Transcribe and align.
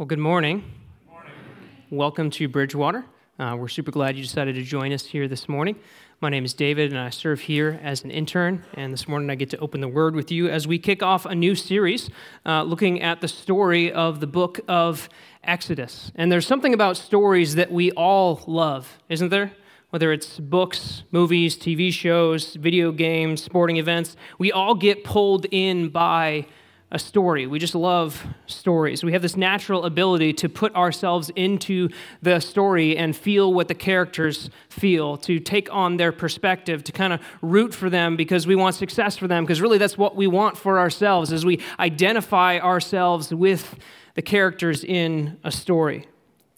Well, 0.00 0.06
good 0.06 0.18
morning. 0.18 0.64
morning. 1.10 1.30
Welcome 1.90 2.30
to 2.30 2.48
Bridgewater. 2.48 3.04
Uh, 3.38 3.54
we're 3.58 3.68
super 3.68 3.90
glad 3.90 4.16
you 4.16 4.22
decided 4.22 4.54
to 4.54 4.62
join 4.62 4.94
us 4.94 5.04
here 5.04 5.28
this 5.28 5.46
morning. 5.46 5.76
My 6.22 6.30
name 6.30 6.46
is 6.46 6.54
David, 6.54 6.90
and 6.90 6.98
I 6.98 7.10
serve 7.10 7.40
here 7.40 7.78
as 7.82 8.02
an 8.02 8.10
intern. 8.10 8.64
And 8.72 8.94
this 8.94 9.06
morning, 9.06 9.28
I 9.28 9.34
get 9.34 9.50
to 9.50 9.58
open 9.58 9.82
the 9.82 9.88
Word 9.88 10.14
with 10.14 10.30
you 10.30 10.48
as 10.48 10.66
we 10.66 10.78
kick 10.78 11.02
off 11.02 11.26
a 11.26 11.34
new 11.34 11.54
series 11.54 12.08
uh, 12.46 12.62
looking 12.62 13.02
at 13.02 13.20
the 13.20 13.28
story 13.28 13.92
of 13.92 14.20
the 14.20 14.26
book 14.26 14.60
of 14.68 15.10
Exodus. 15.44 16.10
And 16.14 16.32
there's 16.32 16.46
something 16.46 16.72
about 16.72 16.96
stories 16.96 17.56
that 17.56 17.70
we 17.70 17.90
all 17.90 18.42
love, 18.46 18.96
isn't 19.10 19.28
there? 19.28 19.52
Whether 19.90 20.12
it's 20.12 20.40
books, 20.40 21.02
movies, 21.10 21.58
TV 21.58 21.92
shows, 21.92 22.54
video 22.54 22.90
games, 22.90 23.42
sporting 23.42 23.76
events, 23.76 24.16
we 24.38 24.50
all 24.50 24.74
get 24.74 25.04
pulled 25.04 25.44
in 25.50 25.90
by 25.90 26.46
a 26.92 26.98
story. 26.98 27.46
We 27.46 27.58
just 27.58 27.74
love 27.74 28.26
stories. 28.46 29.04
We 29.04 29.12
have 29.12 29.22
this 29.22 29.36
natural 29.36 29.84
ability 29.84 30.32
to 30.34 30.48
put 30.48 30.74
ourselves 30.74 31.30
into 31.36 31.88
the 32.20 32.40
story 32.40 32.96
and 32.96 33.14
feel 33.14 33.54
what 33.54 33.68
the 33.68 33.74
characters 33.74 34.50
feel, 34.68 35.16
to 35.18 35.38
take 35.38 35.72
on 35.72 35.98
their 35.98 36.10
perspective, 36.10 36.82
to 36.84 36.92
kind 36.92 37.12
of 37.12 37.20
root 37.42 37.74
for 37.74 37.88
them 37.88 38.16
because 38.16 38.46
we 38.46 38.56
want 38.56 38.74
success 38.74 39.16
for 39.16 39.28
them, 39.28 39.44
because 39.44 39.60
really 39.60 39.78
that's 39.78 39.96
what 39.96 40.16
we 40.16 40.26
want 40.26 40.56
for 40.56 40.78
ourselves 40.78 41.32
as 41.32 41.44
we 41.44 41.60
identify 41.78 42.58
ourselves 42.58 43.32
with 43.32 43.76
the 44.14 44.22
characters 44.22 44.82
in 44.82 45.38
a 45.44 45.52
story. 45.52 46.06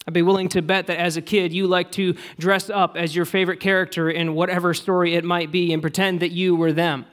I'd 0.07 0.13
be 0.13 0.21
willing 0.21 0.49
to 0.49 0.61
bet 0.61 0.87
that 0.87 0.99
as 0.99 1.15
a 1.15 1.21
kid, 1.21 1.53
you 1.53 1.67
like 1.67 1.91
to 1.93 2.15
dress 2.37 2.69
up 2.69 2.97
as 2.97 3.15
your 3.15 3.25
favorite 3.25 3.59
character 3.59 4.09
in 4.09 4.33
whatever 4.33 4.73
story 4.73 5.15
it 5.15 5.23
might 5.23 5.51
be 5.51 5.71
and 5.71 5.81
pretend 5.81 6.19
that 6.19 6.31
you 6.31 6.55
were 6.55 6.73
them. 6.73 7.05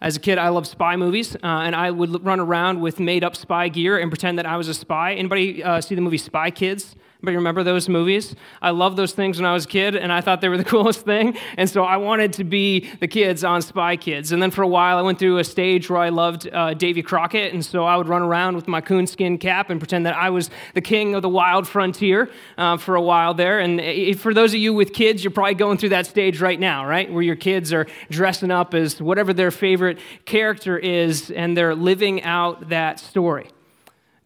As 0.00 0.16
a 0.16 0.20
kid, 0.20 0.38
I 0.38 0.48
loved 0.50 0.68
spy 0.68 0.94
movies, 0.94 1.34
uh, 1.34 1.38
and 1.42 1.74
I 1.74 1.90
would 1.90 2.24
run 2.24 2.38
around 2.38 2.80
with 2.80 3.00
made-up 3.00 3.34
spy 3.34 3.68
gear 3.68 3.98
and 3.98 4.12
pretend 4.12 4.38
that 4.38 4.46
I 4.46 4.56
was 4.56 4.68
a 4.68 4.74
spy. 4.74 5.14
Anybody 5.14 5.60
uh, 5.62 5.80
see 5.80 5.96
the 5.96 6.00
movie 6.00 6.18
Spy 6.18 6.52
Kids? 6.52 6.94
But 7.20 7.32
you 7.32 7.38
remember 7.38 7.64
those 7.64 7.88
movies? 7.88 8.36
I 8.62 8.70
loved 8.70 8.96
those 8.96 9.12
things 9.12 9.38
when 9.38 9.44
I 9.44 9.52
was 9.52 9.64
a 9.64 9.68
kid, 9.68 9.96
and 9.96 10.12
I 10.12 10.20
thought 10.20 10.40
they 10.40 10.48
were 10.48 10.56
the 10.56 10.64
coolest 10.76 11.04
thing. 11.04 11.36
And 11.56 11.68
so 11.68 11.82
I 11.82 11.96
wanted 11.96 12.32
to 12.34 12.44
be 12.44 12.88
the 13.00 13.08
kids 13.08 13.42
on 13.42 13.60
Spy 13.60 13.96
Kids. 13.96 14.30
And 14.30 14.40
then 14.40 14.52
for 14.52 14.62
a 14.62 14.68
while, 14.68 14.98
I 14.98 15.02
went 15.02 15.18
through 15.18 15.38
a 15.38 15.44
stage 15.44 15.90
where 15.90 15.98
I 15.98 16.10
loved 16.10 16.48
uh, 16.52 16.74
Davy 16.74 17.02
Crockett, 17.02 17.52
and 17.52 17.64
so 17.64 17.84
I 17.84 17.96
would 17.96 18.06
run 18.06 18.22
around 18.22 18.54
with 18.54 18.68
my 18.68 18.80
coonskin 18.80 19.38
cap 19.38 19.68
and 19.68 19.80
pretend 19.80 20.06
that 20.06 20.14
I 20.14 20.30
was 20.30 20.48
the 20.74 20.80
king 20.80 21.16
of 21.16 21.22
the 21.22 21.28
wild 21.28 21.66
frontier 21.66 22.30
uh, 22.56 22.76
for 22.76 22.94
a 22.94 23.02
while 23.02 23.34
there. 23.34 23.58
And 23.58 23.80
if, 23.80 24.20
for 24.20 24.32
those 24.32 24.54
of 24.54 24.60
you 24.60 24.72
with 24.72 24.92
kids, 24.92 25.24
you're 25.24 25.32
probably 25.32 25.54
going 25.54 25.76
through 25.76 25.88
that 25.88 26.06
stage 26.06 26.40
right 26.40 26.60
now, 26.60 26.86
right? 26.86 27.12
Where 27.12 27.22
your 27.22 27.36
kids 27.36 27.72
are 27.72 27.88
dressing 28.10 28.52
up 28.52 28.74
as 28.74 29.02
whatever 29.02 29.32
their 29.32 29.50
favorite 29.50 29.98
character 30.24 30.78
is, 30.78 31.32
and 31.32 31.56
they're 31.56 31.74
living 31.74 32.22
out 32.22 32.68
that 32.68 33.00
story. 33.00 33.50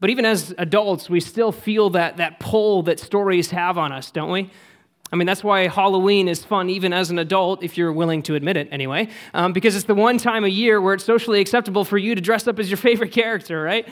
But 0.03 0.11
even 0.11 0.25
as 0.25 0.53
adults, 0.59 1.09
we 1.09 1.21
still 1.21 1.53
feel 1.53 1.91
that, 1.91 2.17
that 2.17 2.41
pull 2.41 2.83
that 2.83 2.99
stories 2.99 3.53
have 3.53 3.79
on 3.79 3.93
us, 3.93 4.11
don't 4.11 4.33
we? 4.33 4.51
I 5.13 5.15
mean, 5.15 5.27
that's 5.27 5.45
why 5.45 5.69
Halloween 5.69 6.27
is 6.27 6.43
fun 6.43 6.69
even 6.71 6.93
as 6.93 7.13
an 7.13 7.21
adult, 7.21 7.63
if 7.63 7.79
you're 7.79 7.93
willing 7.93 8.21
to 8.25 8.35
admit 8.35 8.57
it 8.57 8.67
anyway, 8.73 9.11
um, 9.33 9.53
because 9.53 9.77
it's 9.77 9.85
the 9.85 9.95
one 9.95 10.19
time 10.19 10.43
a 10.43 10.49
year 10.49 10.81
where 10.81 10.95
it's 10.95 11.05
socially 11.05 11.41
acceptable 11.41 11.85
for 11.85 11.99
you 11.99 12.17
to 12.17 12.21
dress 12.21 12.49
up 12.49 12.59
as 12.59 12.69
your 12.69 12.79
favorite 12.89 13.13
character, 13.13 13.63
right? 13.63 13.89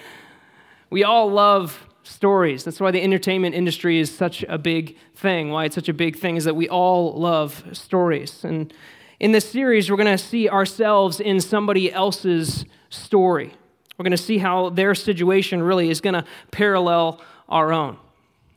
We 0.91 1.05
all 1.05 1.31
love 1.31 1.87
stories. 2.03 2.65
That's 2.65 2.81
why 2.81 2.91
the 2.91 3.01
entertainment 3.01 3.55
industry 3.55 4.01
is 4.01 4.13
such 4.13 4.43
a 4.49 4.59
big 4.59 4.97
thing. 5.15 5.51
Why 5.51 5.67
it's 5.67 5.77
such 5.77 5.89
a 5.89 5.95
big 5.95 6.19
thing 6.19 6.35
is 6.35 6.43
that 6.43 6.57
we 6.57 6.69
all 6.69 7.13
love 7.21 7.63
stories. 7.71 8.43
And 8.43 8.75
in 9.21 9.31
this 9.31 9.49
series, 9.49 9.89
we're 9.89 9.97
going 9.97 10.09
to 10.09 10.19
see 10.19 10.49
ourselves 10.49 11.21
in 11.21 11.41
somebody 11.41 11.93
else's 11.93 12.65
story. 12.89 13.55
We're 14.01 14.05
going 14.05 14.13
to 14.13 14.17
see 14.17 14.39
how 14.39 14.71
their 14.71 14.95
situation 14.95 15.63
really 15.63 15.91
is 15.91 16.01
going 16.01 16.15
to 16.15 16.25
parallel 16.53 17.21
our 17.51 17.71
own. 17.71 17.99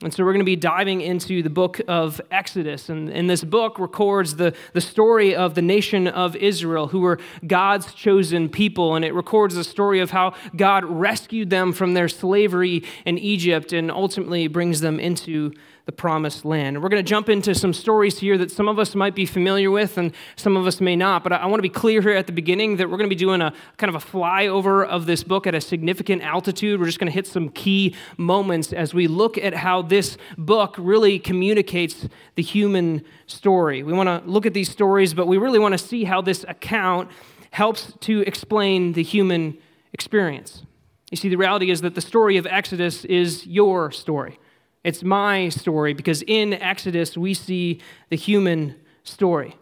And 0.01 0.13
so 0.13 0.23
we're 0.23 0.31
going 0.31 0.39
to 0.39 0.45
be 0.45 0.55
diving 0.55 1.01
into 1.01 1.43
the 1.43 1.49
book 1.49 1.81
of 1.85 2.21
Exodus. 2.31 2.87
And, 2.87 3.09
and 3.09 3.29
this 3.29 3.43
book 3.43 3.77
records 3.77 4.37
the, 4.37 4.55
the 4.71 4.79
story 4.79 5.35
of 5.35 5.55
the 5.55 5.61
nation 5.61 6.07
of 6.07 6.37
Israel, 6.37 6.87
who 6.87 7.01
were 7.01 7.19
God's 7.45 7.93
chosen 7.93 8.47
people. 8.47 8.95
And 8.95 9.03
it 9.03 9.13
records 9.13 9.55
the 9.55 9.65
story 9.65 9.99
of 9.99 10.11
how 10.11 10.33
God 10.55 10.85
rescued 10.85 11.49
them 11.49 11.73
from 11.73 11.93
their 11.93 12.07
slavery 12.07 12.85
in 13.05 13.17
Egypt 13.17 13.73
and 13.73 13.91
ultimately 13.91 14.47
brings 14.47 14.79
them 14.79 14.97
into 14.97 15.51
the 15.85 15.91
promised 15.91 16.45
land. 16.45 16.77
And 16.77 16.83
we're 16.83 16.89
going 16.89 17.03
to 17.03 17.09
jump 17.09 17.27
into 17.27 17.53
some 17.53 17.73
stories 17.73 18.19
here 18.19 18.37
that 18.37 18.51
some 18.51 18.69
of 18.69 18.79
us 18.79 18.95
might 18.95 19.15
be 19.15 19.25
familiar 19.25 19.69
with 19.69 19.97
and 19.97 20.13
some 20.37 20.55
of 20.55 20.65
us 20.65 20.79
may 20.79 20.95
not. 20.95 21.23
But 21.23 21.33
I 21.33 21.45
want 21.45 21.57
to 21.57 21.61
be 21.61 21.69
clear 21.69 22.01
here 22.01 22.11
at 22.11 22.25
the 22.25 22.33
beginning 22.33 22.77
that 22.77 22.89
we're 22.89 22.97
going 22.97 23.09
to 23.09 23.13
be 23.15 23.19
doing 23.19 23.41
a 23.41 23.53
kind 23.77 23.93
of 23.93 24.01
a 24.01 24.05
flyover 24.05 24.87
of 24.87 25.05
this 25.05 25.23
book 25.23 25.45
at 25.45 25.53
a 25.53 25.59
significant 25.59 26.21
altitude. 26.21 26.79
We're 26.79 26.85
just 26.85 26.99
going 26.99 27.11
to 27.11 27.13
hit 27.13 27.27
some 27.27 27.49
key 27.49 27.95
moments 28.17 28.71
as 28.71 28.93
we 28.93 29.07
look 29.07 29.37
at 29.37 29.53
how 29.53 29.81
this 29.81 30.17
book 30.37 30.75
really 30.77 31.19
communicates 31.19 32.07
the 32.35 32.43
human 32.43 33.03
story. 33.27 33.83
We 33.83 33.91
want 33.91 34.07
to 34.07 34.21
look 34.29 34.45
at 34.45 34.53
these 34.53 34.71
stories, 34.71 35.13
but 35.13 35.27
we 35.27 35.37
really 35.37 35.59
want 35.59 35.73
to 35.73 35.77
see 35.77 36.05
how 36.05 36.21
this 36.21 36.45
account 36.47 37.09
helps 37.51 37.93
to 37.99 38.21
explain 38.21 38.93
the 38.93 39.03
human 39.03 39.57
experience. 39.91 40.63
You 41.11 41.17
see, 41.17 41.29
the 41.29 41.35
reality 41.35 41.69
is 41.69 41.81
that 41.81 41.93
the 41.93 42.01
story 42.01 42.37
of 42.37 42.47
Exodus 42.47 43.05
is 43.05 43.45
your 43.45 43.91
story. 43.91 44.39
It's 44.83 45.03
my 45.03 45.49
story 45.49 45.93
because 45.93 46.23
in 46.23 46.53
Exodus 46.53 47.17
we 47.17 47.33
see 47.33 47.79
the 48.09 48.17
human 48.17 48.75
story. 49.03 49.55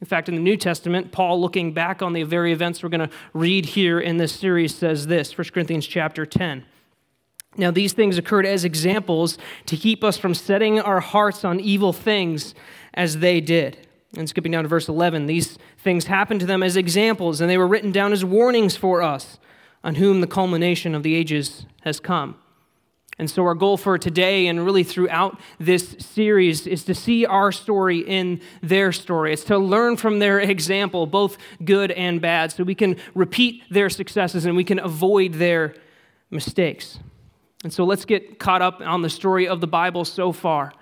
In 0.00 0.06
fact, 0.06 0.28
in 0.28 0.36
the 0.36 0.40
New 0.40 0.56
Testament, 0.56 1.10
Paul, 1.10 1.40
looking 1.40 1.72
back 1.72 2.02
on 2.02 2.12
the 2.12 2.22
very 2.22 2.52
events 2.52 2.82
we're 2.82 2.88
going 2.88 3.08
to 3.08 3.14
read 3.32 3.66
here 3.66 3.98
in 3.98 4.16
this 4.16 4.32
series, 4.32 4.74
says 4.74 5.08
this 5.08 5.36
1 5.36 5.48
Corinthians 5.52 5.86
chapter 5.86 6.24
10. 6.24 6.64
Now, 7.56 7.72
these 7.72 7.92
things 7.92 8.18
occurred 8.18 8.46
as 8.46 8.64
examples 8.64 9.38
to 9.66 9.76
keep 9.76 10.04
us 10.04 10.16
from 10.16 10.34
setting 10.34 10.78
our 10.78 11.00
hearts 11.00 11.44
on 11.44 11.58
evil 11.58 11.92
things 11.92 12.54
as 12.94 13.18
they 13.18 13.40
did. 13.40 13.88
And 14.16 14.28
skipping 14.28 14.52
down 14.52 14.62
to 14.62 14.68
verse 14.68 14.88
11, 14.88 15.26
these 15.26 15.58
things 15.78 16.06
happened 16.06 16.40
to 16.40 16.46
them 16.46 16.62
as 16.62 16.76
examples, 16.76 17.40
and 17.40 17.50
they 17.50 17.58
were 17.58 17.66
written 17.66 17.90
down 17.90 18.12
as 18.12 18.24
warnings 18.24 18.76
for 18.76 19.02
us, 19.02 19.38
on 19.82 19.96
whom 19.96 20.20
the 20.20 20.26
culmination 20.26 20.94
of 20.94 21.02
the 21.02 21.14
ages 21.14 21.66
has 21.82 21.98
come. 21.98 22.36
And 23.18 23.28
so, 23.28 23.44
our 23.44 23.54
goal 23.54 23.76
for 23.76 23.98
today 23.98 24.46
and 24.46 24.64
really 24.64 24.84
throughout 24.84 25.40
this 25.58 25.96
series 25.98 26.68
is 26.68 26.84
to 26.84 26.94
see 26.94 27.26
our 27.26 27.50
story 27.50 27.98
in 27.98 28.40
their 28.62 28.92
story. 28.92 29.32
It's 29.32 29.42
to 29.44 29.58
learn 29.58 29.96
from 29.96 30.20
their 30.20 30.38
example, 30.54 31.06
both 31.06 31.36
good 31.64 31.90
and 31.90 32.20
bad, 32.20 32.52
so 32.52 32.62
we 32.62 32.76
can 32.76 32.96
repeat 33.14 33.64
their 33.70 33.90
successes 33.90 34.44
and 34.44 34.56
we 34.56 34.62
can 34.62 34.78
avoid 34.78 35.34
their 35.34 35.74
mistakes. 36.30 37.00
And 37.64 37.72
so, 37.72 37.84
let's 37.84 38.04
get 38.04 38.38
caught 38.38 38.62
up 38.62 38.80
on 38.80 39.02
the 39.02 39.10
story 39.10 39.48
of 39.48 39.60
the 39.60 39.66
Bible 39.66 40.04
so 40.04 40.30
far. 40.30 40.72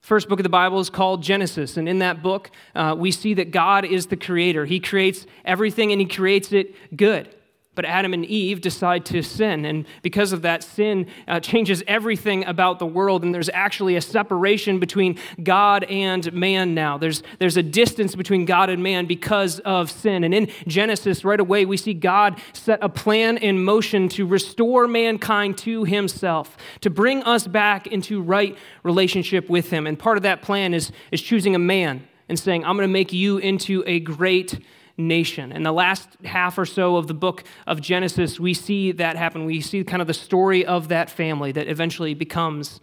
First 0.00 0.28
book 0.28 0.40
of 0.40 0.44
the 0.44 0.48
Bible 0.48 0.80
is 0.80 0.90
called 0.90 1.22
Genesis, 1.22 1.76
and 1.76 1.88
in 1.88 2.00
that 2.00 2.22
book, 2.22 2.50
uh, 2.74 2.96
we 2.98 3.12
see 3.12 3.34
that 3.34 3.52
God 3.52 3.84
is 3.84 4.06
the 4.06 4.16
creator. 4.16 4.64
He 4.64 4.80
creates 4.80 5.26
everything 5.44 5.92
and 5.92 6.00
He 6.00 6.08
creates 6.08 6.52
it 6.52 6.74
good. 6.96 7.32
But 7.78 7.84
Adam 7.84 8.12
and 8.12 8.24
Eve 8.24 8.60
decide 8.60 9.04
to 9.04 9.22
sin. 9.22 9.64
And 9.64 9.86
because 10.02 10.32
of 10.32 10.42
that, 10.42 10.64
sin 10.64 11.06
uh, 11.28 11.38
changes 11.38 11.80
everything 11.86 12.44
about 12.44 12.80
the 12.80 12.86
world. 12.86 13.22
And 13.22 13.32
there's 13.32 13.48
actually 13.50 13.94
a 13.94 14.00
separation 14.00 14.80
between 14.80 15.16
God 15.40 15.84
and 15.84 16.32
man 16.32 16.74
now. 16.74 16.98
There's, 16.98 17.22
there's 17.38 17.56
a 17.56 17.62
distance 17.62 18.16
between 18.16 18.46
God 18.46 18.68
and 18.68 18.82
man 18.82 19.06
because 19.06 19.60
of 19.60 19.92
sin. 19.92 20.24
And 20.24 20.34
in 20.34 20.50
Genesis, 20.66 21.24
right 21.24 21.38
away, 21.38 21.66
we 21.66 21.76
see 21.76 21.94
God 21.94 22.42
set 22.52 22.80
a 22.82 22.88
plan 22.88 23.36
in 23.36 23.62
motion 23.62 24.08
to 24.08 24.26
restore 24.26 24.88
mankind 24.88 25.56
to 25.58 25.84
himself, 25.84 26.56
to 26.80 26.90
bring 26.90 27.22
us 27.22 27.46
back 27.46 27.86
into 27.86 28.20
right 28.20 28.58
relationship 28.82 29.48
with 29.48 29.70
him. 29.70 29.86
And 29.86 29.96
part 29.96 30.16
of 30.16 30.24
that 30.24 30.42
plan 30.42 30.74
is, 30.74 30.90
is 31.12 31.22
choosing 31.22 31.54
a 31.54 31.60
man 31.60 32.08
and 32.28 32.36
saying, 32.36 32.64
I'm 32.64 32.74
going 32.76 32.88
to 32.88 32.92
make 32.92 33.12
you 33.12 33.38
into 33.38 33.84
a 33.86 34.00
great 34.00 34.58
nation. 34.98 35.52
In 35.52 35.62
the 35.62 35.72
last 35.72 36.08
half 36.24 36.58
or 36.58 36.66
so 36.66 36.96
of 36.96 37.06
the 37.06 37.14
book 37.14 37.44
of 37.66 37.80
Genesis, 37.80 38.38
we 38.38 38.52
see 38.52 38.92
that 38.92 39.16
happen. 39.16 39.46
We 39.46 39.60
see 39.60 39.82
kind 39.84 40.02
of 40.02 40.08
the 40.08 40.14
story 40.14 40.66
of 40.66 40.88
that 40.88 41.08
family 41.08 41.52
that 41.52 41.68
eventually 41.68 42.14
becomes 42.14 42.80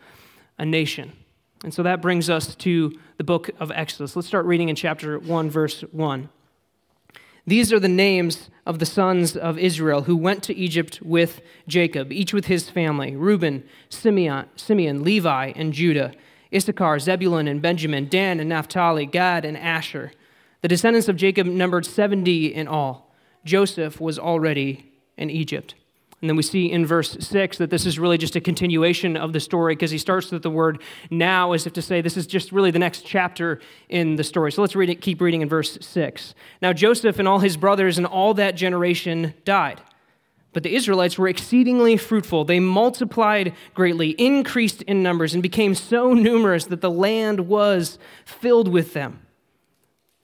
a 0.57 0.65
nation. 0.65 1.11
And 1.63 1.73
so 1.73 1.83
that 1.83 2.01
brings 2.01 2.29
us 2.29 2.55
to 2.55 2.97
the 3.17 3.23
book 3.23 3.49
of 3.59 3.71
Exodus. 3.71 4.15
Let's 4.15 4.27
start 4.27 4.45
reading 4.45 4.69
in 4.69 4.75
chapter 4.75 5.19
1, 5.19 5.49
verse 5.49 5.81
1. 5.91 6.29
These 7.47 7.71
are 7.71 7.79
the 7.79 7.87
names 7.87 8.49
of 8.65 8.79
the 8.79 8.85
sons 8.85 9.37
of 9.37 9.59
Israel 9.59 10.03
who 10.03 10.15
went 10.15 10.41
to 10.43 10.55
Egypt 10.55 10.99
with 11.03 11.41
Jacob, 11.67 12.11
each 12.11 12.33
with 12.33 12.45
his 12.45 12.69
family 12.69 13.15
Reuben, 13.15 13.63
Simeon, 13.89 14.47
Simeon 14.55 15.03
Levi, 15.03 15.53
and 15.55 15.71
Judah, 15.71 16.13
Issachar, 16.53 16.99
Zebulun, 16.99 17.47
and 17.47 17.61
Benjamin, 17.61 18.07
Dan, 18.07 18.39
and 18.39 18.49
Naphtali, 18.49 19.05
Gad, 19.05 19.45
and 19.45 19.57
Asher. 19.57 20.11
The 20.61 20.67
descendants 20.67 21.07
of 21.07 21.15
Jacob 21.15 21.47
numbered 21.47 21.85
70 21.85 22.53
in 22.53 22.67
all. 22.67 23.13
Joseph 23.43 24.01
was 24.01 24.17
already 24.17 24.91
in 25.17 25.29
Egypt. 25.29 25.75
And 26.21 26.29
then 26.29 26.37
we 26.37 26.43
see 26.43 26.71
in 26.71 26.85
verse 26.85 27.17
6 27.19 27.57
that 27.59 27.69
this 27.69 27.85
is 27.85 27.99
really 27.99 28.17
just 28.17 28.35
a 28.35 28.41
continuation 28.41 29.15
of 29.15 29.33
the 29.33 29.39
story 29.39 29.75
because 29.75 29.91
he 29.91 29.97
starts 29.97 30.31
with 30.31 30.41
the 30.41 30.49
word 30.49 30.81
now 31.11 31.51
as 31.51 31.67
if 31.67 31.73
to 31.73 31.81
say 31.83 32.01
this 32.01 32.17
is 32.17 32.25
just 32.25 32.51
really 32.51 32.71
the 32.71 32.79
next 32.79 33.05
chapter 33.05 33.59
in 33.89 34.15
the 34.15 34.23
story. 34.23 34.51
So 34.51 34.61
let's 34.61 34.75
read 34.75 34.89
it, 34.89 35.01
keep 35.01 35.21
reading 35.21 35.41
in 35.41 35.49
verse 35.49 35.77
6. 35.79 36.33
Now 36.61 36.73
Joseph 36.73 37.19
and 37.19 37.27
all 37.27 37.39
his 37.39 37.57
brothers 37.57 37.97
and 37.97 38.07
all 38.07 38.33
that 38.35 38.55
generation 38.55 39.35
died 39.43 39.81
But 40.53 40.63
the 40.63 40.73
Israelites 40.73 41.17
were 41.17 41.27
exceedingly 41.27 41.97
fruitful. 41.97 42.45
They 42.45 42.61
multiplied 42.61 43.53
greatly, 43.73 44.11
increased 44.11 44.81
in 44.83 45.03
numbers, 45.03 45.33
and 45.33 45.43
became 45.43 45.75
so 45.75 46.13
numerous 46.13 46.65
that 46.67 46.79
the 46.79 46.89
land 46.89 47.41
was 47.41 47.99
filled 48.23 48.69
with 48.69 48.93
them. 48.93 49.24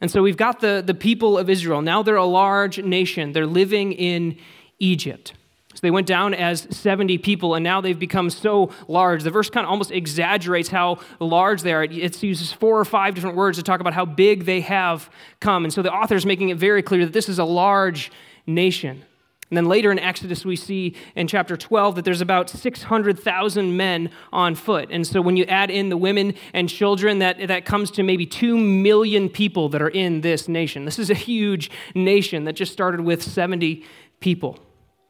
And 0.01 0.09
so 0.09 0.21
we've 0.23 0.37
got 0.37 0.59
the, 0.59 0.83
the 0.85 0.95
people 0.95 1.37
of 1.37 1.49
Israel. 1.49 1.81
Now 1.81 2.01
they're 2.03 2.15
a 2.15 2.25
large 2.25 2.79
nation. 2.79 3.31
They're 3.31 3.45
living 3.45 3.93
in 3.93 4.37
Egypt. 4.79 5.33
So 5.73 5.79
they 5.81 5.91
went 5.91 6.07
down 6.07 6.33
as 6.33 6.67
70 6.69 7.19
people, 7.19 7.55
and 7.55 7.63
now 7.63 7.79
they've 7.79 7.97
become 7.97 8.29
so 8.29 8.71
large. 8.89 9.23
The 9.23 9.29
verse 9.29 9.49
kind 9.49 9.65
of 9.65 9.71
almost 9.71 9.91
exaggerates 9.91 10.67
how 10.67 10.99
large 11.19 11.61
they 11.61 11.71
are. 11.71 11.83
It 11.83 12.21
uses 12.21 12.51
four 12.51 12.77
or 12.77 12.83
five 12.83 13.15
different 13.15 13.37
words 13.37 13.57
to 13.57 13.63
talk 13.63 13.79
about 13.79 13.93
how 13.93 14.03
big 14.03 14.45
they 14.45 14.61
have 14.61 15.09
come. 15.39 15.63
And 15.63 15.73
so 15.73 15.81
the 15.81 15.93
author 15.93 16.15
is 16.15 16.25
making 16.25 16.49
it 16.49 16.57
very 16.57 16.81
clear 16.81 17.05
that 17.05 17.13
this 17.13 17.29
is 17.29 17.39
a 17.39 17.45
large 17.45 18.11
nation. 18.45 19.05
And 19.51 19.57
then 19.57 19.65
later 19.65 19.91
in 19.91 19.99
Exodus, 19.99 20.45
we 20.45 20.55
see 20.55 20.95
in 21.13 21.27
chapter 21.27 21.57
12 21.57 21.95
that 21.95 22.05
there's 22.05 22.21
about 22.21 22.49
600,000 22.49 23.75
men 23.75 24.09
on 24.31 24.55
foot. 24.55 24.87
And 24.89 25.05
so 25.05 25.21
when 25.21 25.35
you 25.35 25.43
add 25.43 25.69
in 25.69 25.89
the 25.89 25.97
women 25.97 26.35
and 26.53 26.69
children, 26.69 27.19
that, 27.19 27.45
that 27.49 27.65
comes 27.65 27.91
to 27.91 28.03
maybe 28.03 28.25
2 28.25 28.57
million 28.57 29.27
people 29.27 29.67
that 29.67 29.81
are 29.81 29.89
in 29.89 30.21
this 30.21 30.47
nation. 30.47 30.85
This 30.85 30.97
is 30.97 31.09
a 31.09 31.15
huge 31.15 31.69
nation 31.93 32.45
that 32.45 32.53
just 32.53 32.71
started 32.71 33.01
with 33.01 33.21
70 33.21 33.83
people. 34.21 34.57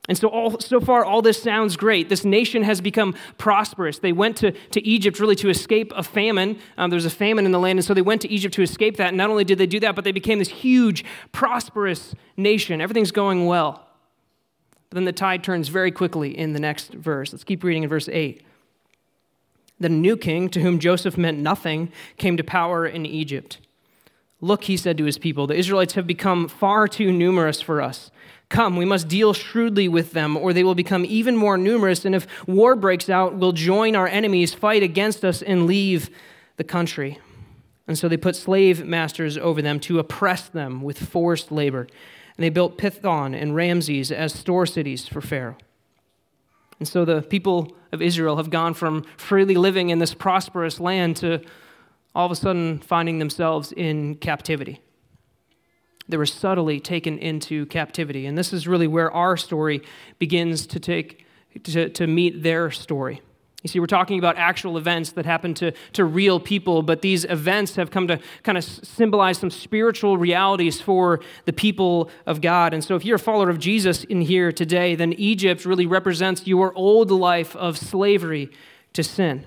And 0.09 0.17
so, 0.17 0.27
all, 0.27 0.59
so 0.59 0.79
far, 0.79 1.05
all 1.05 1.21
this 1.21 1.39
sounds 1.39 1.77
great. 1.77 2.09
This 2.09 2.25
nation 2.25 2.63
has 2.63 2.81
become 2.81 3.13
prosperous. 3.37 3.99
They 3.99 4.11
went 4.11 4.37
to, 4.37 4.53
to 4.71 4.83
Egypt 4.83 5.19
really 5.19 5.35
to 5.35 5.49
escape 5.49 5.93
a 5.95 6.01
famine. 6.01 6.57
Um, 6.79 6.89
there 6.89 6.97
was 6.97 7.05
a 7.05 7.11
famine 7.11 7.45
in 7.45 7.51
the 7.51 7.59
land, 7.59 7.77
and 7.77 7.85
so 7.85 7.93
they 7.93 8.01
went 8.01 8.21
to 8.21 8.31
Egypt 8.31 8.55
to 8.55 8.63
escape 8.63 8.97
that. 8.97 9.09
And 9.09 9.17
not 9.17 9.29
only 9.29 9.43
did 9.43 9.59
they 9.59 9.67
do 9.67 9.79
that, 9.81 9.95
but 9.95 10.03
they 10.03 10.11
became 10.11 10.39
this 10.39 10.49
huge, 10.49 11.05
prosperous 11.31 12.15
nation. 12.37 12.81
Everything's 12.81 13.11
going 13.11 13.45
well. 13.45 13.87
But 14.91 14.95
then 14.95 15.05
the 15.05 15.13
tide 15.13 15.41
turns 15.41 15.69
very 15.69 15.89
quickly 15.89 16.37
in 16.37 16.51
the 16.51 16.59
next 16.59 16.93
verse. 16.93 17.31
Let's 17.31 17.45
keep 17.45 17.63
reading 17.63 17.83
in 17.83 17.89
verse 17.89 18.09
8. 18.09 18.45
Then 19.79 19.93
a 19.93 19.95
new 19.95 20.17
king, 20.17 20.49
to 20.49 20.59
whom 20.59 20.79
Joseph 20.79 21.17
meant 21.17 21.39
nothing, 21.39 21.93
came 22.17 22.35
to 22.35 22.43
power 22.43 22.85
in 22.85 23.05
Egypt. 23.05 23.59
Look, 24.41 24.65
he 24.65 24.75
said 24.75 24.97
to 24.97 25.05
his 25.05 25.17
people, 25.17 25.47
the 25.47 25.55
Israelites 25.55 25.93
have 25.93 26.05
become 26.05 26.49
far 26.49 26.89
too 26.89 27.09
numerous 27.13 27.61
for 27.61 27.81
us. 27.81 28.11
Come, 28.49 28.75
we 28.75 28.83
must 28.83 29.07
deal 29.07 29.31
shrewdly 29.31 29.87
with 29.87 30.11
them, 30.11 30.35
or 30.35 30.51
they 30.51 30.65
will 30.65 30.75
become 30.75 31.05
even 31.05 31.37
more 31.37 31.57
numerous, 31.57 32.03
and 32.03 32.13
if 32.13 32.27
war 32.45 32.75
breaks 32.75 33.09
out, 33.09 33.35
we'll 33.35 33.53
join 33.53 33.95
our 33.95 34.07
enemies, 34.07 34.53
fight 34.53 34.83
against 34.83 35.23
us, 35.23 35.41
and 35.41 35.67
leave 35.67 36.09
the 36.57 36.65
country. 36.65 37.17
And 37.87 37.97
so 37.97 38.09
they 38.09 38.17
put 38.17 38.35
slave 38.35 38.85
masters 38.85 39.37
over 39.37 39.61
them 39.61 39.79
to 39.81 39.99
oppress 39.99 40.49
them 40.49 40.81
with 40.81 40.99
forced 40.99 41.49
labor 41.49 41.87
and 42.41 42.45
they 42.47 42.49
built 42.49 42.75
Pithom 42.75 43.35
and 43.39 43.55
Ramses 43.55 44.11
as 44.11 44.33
store 44.33 44.65
cities 44.65 45.07
for 45.07 45.21
Pharaoh. 45.21 45.57
And 46.79 46.87
so 46.87 47.05
the 47.05 47.21
people 47.21 47.77
of 47.91 48.01
Israel 48.01 48.37
have 48.37 48.49
gone 48.49 48.73
from 48.73 49.05
freely 49.15 49.53
living 49.53 49.91
in 49.91 49.99
this 49.99 50.15
prosperous 50.15 50.79
land 50.79 51.17
to 51.17 51.39
all 52.15 52.25
of 52.25 52.31
a 52.31 52.35
sudden 52.35 52.79
finding 52.79 53.19
themselves 53.19 53.71
in 53.73 54.15
captivity. 54.15 54.81
They 56.09 56.17
were 56.17 56.25
subtly 56.25 56.79
taken 56.79 57.19
into 57.19 57.67
captivity. 57.67 58.25
And 58.25 58.35
this 58.35 58.53
is 58.53 58.67
really 58.67 58.87
where 58.87 59.11
our 59.11 59.37
story 59.37 59.83
begins 60.17 60.65
to 60.65 60.79
take 60.79 61.23
to, 61.61 61.89
to 61.89 62.07
meet 62.07 62.41
their 62.41 62.71
story. 62.71 63.21
You 63.63 63.67
see, 63.67 63.79
we're 63.79 63.85
talking 63.85 64.17
about 64.17 64.37
actual 64.37 64.75
events 64.75 65.11
that 65.11 65.25
happen 65.25 65.53
to, 65.55 65.71
to 65.93 66.03
real 66.03 66.39
people, 66.39 66.81
but 66.81 67.03
these 67.03 67.25
events 67.25 67.75
have 67.75 67.91
come 67.91 68.07
to 68.07 68.19
kind 68.41 68.57
of 68.57 68.63
symbolize 68.63 69.37
some 69.37 69.51
spiritual 69.51 70.17
realities 70.17 70.81
for 70.81 71.19
the 71.45 71.53
people 71.53 72.09
of 72.25 72.41
God. 72.41 72.73
And 72.73 72.83
so, 72.83 72.95
if 72.95 73.05
you're 73.05 73.17
a 73.17 73.19
follower 73.19 73.51
of 73.51 73.59
Jesus 73.59 74.03
in 74.05 74.21
here 74.21 74.51
today, 74.51 74.95
then 74.95 75.13
Egypt 75.13 75.63
really 75.63 75.85
represents 75.85 76.47
your 76.47 76.73
old 76.73 77.11
life 77.11 77.55
of 77.55 77.77
slavery 77.77 78.49
to 78.93 79.03
sin. 79.03 79.45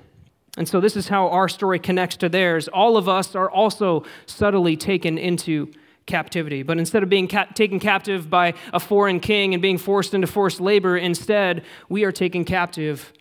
And 0.56 0.68
so, 0.68 0.80
this 0.80 0.94
is 0.94 1.08
how 1.08 1.28
our 1.30 1.48
story 1.48 1.80
connects 1.80 2.16
to 2.18 2.28
theirs. 2.28 2.68
All 2.68 2.96
of 2.96 3.08
us 3.08 3.34
are 3.34 3.50
also 3.50 4.04
subtly 4.26 4.76
taken 4.76 5.18
into 5.18 5.72
captivity. 6.06 6.62
But 6.62 6.78
instead 6.78 7.02
of 7.02 7.08
being 7.08 7.26
taken 7.26 7.80
captive 7.80 8.30
by 8.30 8.54
a 8.72 8.78
foreign 8.78 9.18
king 9.18 9.54
and 9.54 9.62
being 9.62 9.78
forced 9.78 10.14
into 10.14 10.28
forced 10.28 10.60
labor, 10.60 10.96
instead, 10.96 11.64
we 11.88 12.04
are 12.04 12.12
taken 12.12 12.44
captive 12.44 13.12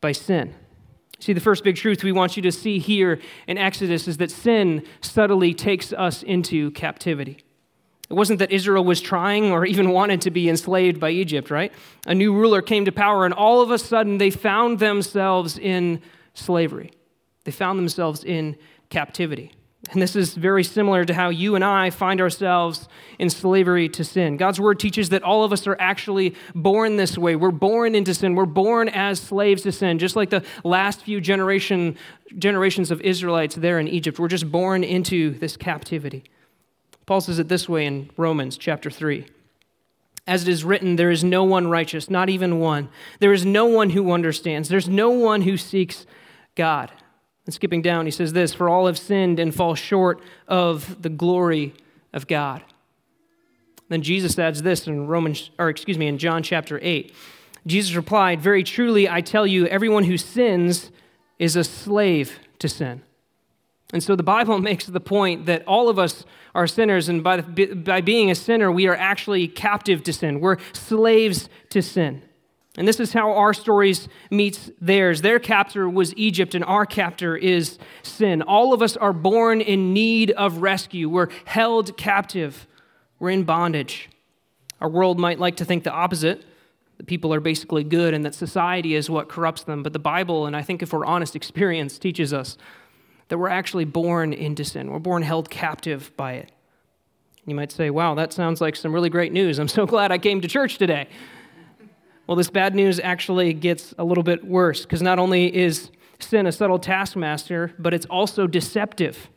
by 0.00 0.12
sin. 0.12 0.54
See, 1.20 1.32
the 1.32 1.40
first 1.40 1.64
big 1.64 1.76
truth 1.76 2.04
we 2.04 2.12
want 2.12 2.36
you 2.36 2.42
to 2.44 2.52
see 2.52 2.78
here 2.78 3.20
in 3.48 3.58
Exodus 3.58 4.06
is 4.06 4.18
that 4.18 4.30
sin 4.30 4.84
subtly 5.00 5.52
takes 5.52 5.92
us 5.92 6.22
into 6.22 6.70
captivity. 6.72 7.38
It 8.08 8.14
wasn't 8.14 8.38
that 8.38 8.52
Israel 8.52 8.84
was 8.84 9.00
trying 9.00 9.50
or 9.50 9.66
even 9.66 9.90
wanted 10.00 10.20
to 10.22 10.30
be 10.30 10.48
enslaved 10.48 11.00
by 11.00 11.10
Egypt, 11.10 11.50
right? 11.50 11.72
A 12.06 12.14
new 12.14 12.32
ruler 12.32 12.62
came 12.62 12.84
to 12.84 12.92
power, 12.92 13.24
and 13.24 13.34
all 13.34 13.60
of 13.60 13.70
a 13.70 13.78
sudden 13.78 14.18
they 14.18 14.30
found 14.30 14.78
themselves 14.78 15.58
in 15.58 16.00
slavery. 16.34 16.92
They 17.44 17.50
found 17.50 17.78
themselves 17.78 18.22
in 18.22 18.56
captivity. 18.90 19.52
And 19.90 20.02
this 20.02 20.14
is 20.14 20.34
very 20.34 20.64
similar 20.64 21.04
to 21.04 21.14
how 21.14 21.30
you 21.30 21.54
and 21.54 21.64
I 21.64 21.90
find 21.90 22.20
ourselves 22.20 22.88
in 23.18 23.30
slavery 23.30 23.88
to 23.90 24.04
sin. 24.04 24.36
God's 24.36 24.60
word 24.60 24.78
teaches 24.78 25.08
that 25.08 25.22
all 25.22 25.44
of 25.44 25.52
us 25.52 25.66
are 25.66 25.76
actually 25.80 26.34
born 26.54 26.96
this 26.96 27.16
way. 27.16 27.36
We're 27.36 27.50
born 27.50 27.94
into 27.94 28.12
sin. 28.12 28.34
We're 28.34 28.44
born 28.44 28.88
as 28.90 29.18
slaves 29.18 29.62
to 29.62 29.72
sin, 29.72 29.98
just 29.98 30.14
like 30.14 30.30
the 30.30 30.44
last 30.62 31.02
few 31.02 31.20
generation, 31.20 31.96
generations 32.36 32.90
of 32.90 33.00
Israelites 33.00 33.54
there 33.54 33.78
in 33.78 33.88
Egypt. 33.88 34.18
We're 34.18 34.28
just 34.28 34.52
born 34.52 34.84
into 34.84 35.30
this 35.30 35.56
captivity. 35.56 36.24
Paul 37.06 37.22
says 37.22 37.38
it 37.38 37.48
this 37.48 37.68
way 37.68 37.86
in 37.86 38.10
Romans 38.18 38.58
chapter 38.58 38.90
3. 38.90 39.26
As 40.26 40.42
it 40.42 40.48
is 40.48 40.62
written, 40.62 40.96
there 40.96 41.10
is 41.10 41.24
no 41.24 41.42
one 41.42 41.68
righteous, 41.68 42.10
not 42.10 42.28
even 42.28 42.60
one. 42.60 42.90
There 43.20 43.32
is 43.32 43.46
no 43.46 43.64
one 43.64 43.90
who 43.90 44.12
understands. 44.12 44.68
There's 44.68 44.88
no 44.88 45.08
one 45.08 45.40
who 45.40 45.56
seeks 45.56 46.04
God. 46.54 46.92
And 47.48 47.54
skipping 47.54 47.80
down, 47.80 48.04
he 48.04 48.10
says 48.10 48.34
this 48.34 48.52
For 48.52 48.68
all 48.68 48.84
have 48.88 48.98
sinned 48.98 49.38
and 49.38 49.54
fall 49.54 49.74
short 49.74 50.20
of 50.48 51.00
the 51.00 51.08
glory 51.08 51.72
of 52.12 52.26
God. 52.26 52.62
Then 53.88 54.02
Jesus 54.02 54.38
adds 54.38 54.60
this 54.60 54.86
in 54.86 55.06
Romans, 55.06 55.48
or 55.58 55.70
excuse 55.70 55.96
me, 55.96 56.08
in 56.08 56.18
John 56.18 56.42
chapter 56.42 56.78
8. 56.82 57.10
Jesus 57.66 57.94
replied, 57.94 58.42
Very 58.42 58.62
truly, 58.62 59.08
I 59.08 59.22
tell 59.22 59.46
you, 59.46 59.66
everyone 59.66 60.04
who 60.04 60.18
sins 60.18 60.90
is 61.38 61.56
a 61.56 61.64
slave 61.64 62.38
to 62.58 62.68
sin. 62.68 63.00
And 63.94 64.02
so 64.02 64.14
the 64.14 64.22
Bible 64.22 64.58
makes 64.58 64.84
the 64.84 65.00
point 65.00 65.46
that 65.46 65.66
all 65.66 65.88
of 65.88 65.98
us 65.98 66.26
are 66.54 66.66
sinners, 66.66 67.08
and 67.08 67.24
by, 67.24 67.40
by 67.40 68.02
being 68.02 68.30
a 68.30 68.34
sinner, 68.34 68.70
we 68.70 68.86
are 68.88 68.94
actually 68.94 69.48
captive 69.48 70.02
to 70.02 70.12
sin. 70.12 70.40
We're 70.40 70.58
slaves 70.74 71.48
to 71.70 71.80
sin. 71.80 72.27
And 72.78 72.86
this 72.86 73.00
is 73.00 73.12
how 73.12 73.32
our 73.32 73.52
stories 73.52 74.08
meets 74.30 74.70
theirs. 74.80 75.20
Their 75.20 75.40
captor 75.40 75.88
was 75.90 76.14
Egypt, 76.16 76.54
and 76.54 76.64
our 76.64 76.86
captor 76.86 77.36
is 77.36 77.76
sin. 78.04 78.40
All 78.40 78.72
of 78.72 78.82
us 78.82 78.96
are 78.96 79.12
born 79.12 79.60
in 79.60 79.92
need 79.92 80.30
of 80.30 80.58
rescue. 80.58 81.08
We're 81.08 81.28
held 81.44 81.96
captive. 81.96 82.68
We're 83.18 83.30
in 83.30 83.42
bondage. 83.42 84.08
Our 84.80 84.88
world 84.88 85.18
might 85.18 85.40
like 85.40 85.56
to 85.56 85.64
think 85.64 85.82
the 85.82 85.90
opposite 85.90 86.44
that 86.98 87.06
people 87.06 87.34
are 87.34 87.40
basically 87.40 87.82
good 87.82 88.14
and 88.14 88.24
that 88.24 88.36
society 88.36 88.94
is 88.94 89.10
what 89.10 89.28
corrupts 89.28 89.64
them. 89.64 89.82
But 89.82 89.92
the 89.92 89.98
Bible, 89.98 90.46
and 90.46 90.54
I 90.54 90.62
think 90.62 90.80
if 90.80 90.92
we're 90.92 91.04
honest, 91.04 91.34
experience 91.34 91.98
teaches 91.98 92.32
us 92.32 92.56
that 93.26 93.38
we're 93.38 93.48
actually 93.48 93.86
born 93.86 94.32
into 94.32 94.64
sin. 94.64 94.92
We're 94.92 95.00
born 95.00 95.22
held 95.22 95.50
captive 95.50 96.12
by 96.16 96.34
it. 96.34 96.52
You 97.44 97.56
might 97.56 97.72
say, 97.72 97.90
wow, 97.90 98.14
that 98.14 98.32
sounds 98.32 98.60
like 98.60 98.76
some 98.76 98.92
really 98.92 99.10
great 99.10 99.32
news. 99.32 99.58
I'm 99.58 99.66
so 99.66 99.84
glad 99.94 100.12
I 100.12 100.18
came 100.18 100.40
to 100.42 100.48
church 100.48 100.78
today. 100.78 101.08
Well, 102.28 102.36
this 102.36 102.50
bad 102.50 102.74
news 102.74 103.00
actually 103.00 103.54
gets 103.54 103.94
a 103.96 104.04
little 104.04 104.22
bit 104.22 104.44
worse 104.44 104.82
because 104.82 105.00
not 105.00 105.18
only 105.18 105.56
is 105.56 105.90
sin 106.20 106.46
a 106.46 106.52
subtle 106.52 106.78
taskmaster, 106.78 107.72
but 107.78 107.94
it's 107.94 108.04
also 108.06 108.46
deceptive. 108.46 109.30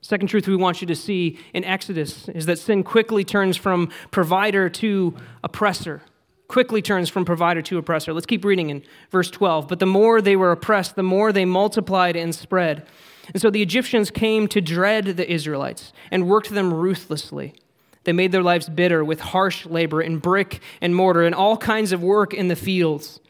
Second 0.00 0.26
truth 0.26 0.48
we 0.48 0.56
want 0.56 0.80
you 0.80 0.86
to 0.88 0.96
see 0.96 1.38
in 1.54 1.62
Exodus 1.62 2.28
is 2.30 2.46
that 2.46 2.58
sin 2.58 2.82
quickly 2.82 3.22
turns 3.22 3.56
from 3.56 3.88
provider 4.10 4.68
to 4.68 5.14
oppressor. 5.44 6.02
Quickly 6.48 6.82
turns 6.82 7.08
from 7.08 7.24
provider 7.24 7.62
to 7.62 7.78
oppressor. 7.78 8.12
Let's 8.12 8.26
keep 8.26 8.44
reading 8.44 8.68
in 8.68 8.82
verse 9.10 9.30
12. 9.30 9.68
But 9.68 9.78
the 9.78 9.86
more 9.86 10.20
they 10.20 10.34
were 10.34 10.50
oppressed, 10.50 10.96
the 10.96 11.04
more 11.04 11.32
they 11.32 11.44
multiplied 11.44 12.16
and 12.16 12.34
spread. 12.34 12.84
And 13.32 13.40
so 13.40 13.48
the 13.48 13.62
Egyptians 13.62 14.10
came 14.10 14.48
to 14.48 14.60
dread 14.60 15.04
the 15.04 15.32
Israelites 15.32 15.92
and 16.10 16.26
worked 16.26 16.50
them 16.50 16.74
ruthlessly. 16.74 17.54
They 18.04 18.12
made 18.12 18.32
their 18.32 18.42
lives 18.42 18.68
bitter 18.68 19.04
with 19.04 19.20
harsh 19.20 19.66
labor 19.66 20.00
in 20.00 20.18
brick 20.18 20.60
and 20.80 20.94
mortar 20.94 21.22
and 21.22 21.34
all 21.34 21.56
kinds 21.56 21.92
of 21.92 22.02
work 22.02 22.32
in 22.34 22.48
the 22.48 22.56
fields. 22.56 23.20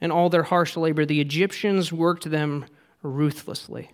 And 0.00 0.12
all 0.12 0.28
their 0.28 0.42
harsh 0.42 0.76
labor, 0.76 1.06
the 1.06 1.20
Egyptians 1.20 1.92
worked 1.92 2.30
them 2.30 2.66
ruthlessly. 3.02 3.90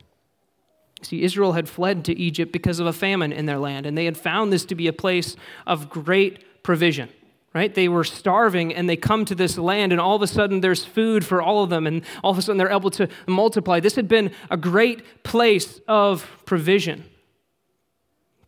See, 1.02 1.22
Israel 1.22 1.52
had 1.52 1.68
fled 1.68 2.04
to 2.06 2.18
Egypt 2.18 2.52
because 2.52 2.80
of 2.80 2.86
a 2.86 2.92
famine 2.92 3.32
in 3.32 3.46
their 3.46 3.58
land, 3.58 3.86
and 3.86 3.96
they 3.96 4.04
had 4.04 4.16
found 4.16 4.52
this 4.52 4.64
to 4.66 4.74
be 4.74 4.86
a 4.86 4.92
place 4.92 5.36
of 5.66 5.88
great 5.88 6.62
provision, 6.62 7.08
right? 7.54 7.74
They 7.74 7.88
were 7.88 8.04
starving, 8.04 8.74
and 8.74 8.88
they 8.88 8.96
come 8.96 9.24
to 9.26 9.34
this 9.34 9.56
land, 9.56 9.92
and 9.92 10.00
all 10.00 10.16
of 10.16 10.22
a 10.22 10.26
sudden 10.26 10.60
there's 10.60 10.84
food 10.84 11.24
for 11.24 11.40
all 11.40 11.62
of 11.62 11.70
them, 11.70 11.86
and 11.86 12.02
all 12.22 12.32
of 12.32 12.38
a 12.38 12.42
sudden 12.42 12.58
they're 12.58 12.72
able 12.72 12.90
to 12.90 13.08
multiply. 13.26 13.80
This 13.80 13.96
had 13.96 14.08
been 14.08 14.32
a 14.50 14.56
great 14.56 15.22
place 15.22 15.80
of 15.88 16.28
provision. 16.44 17.04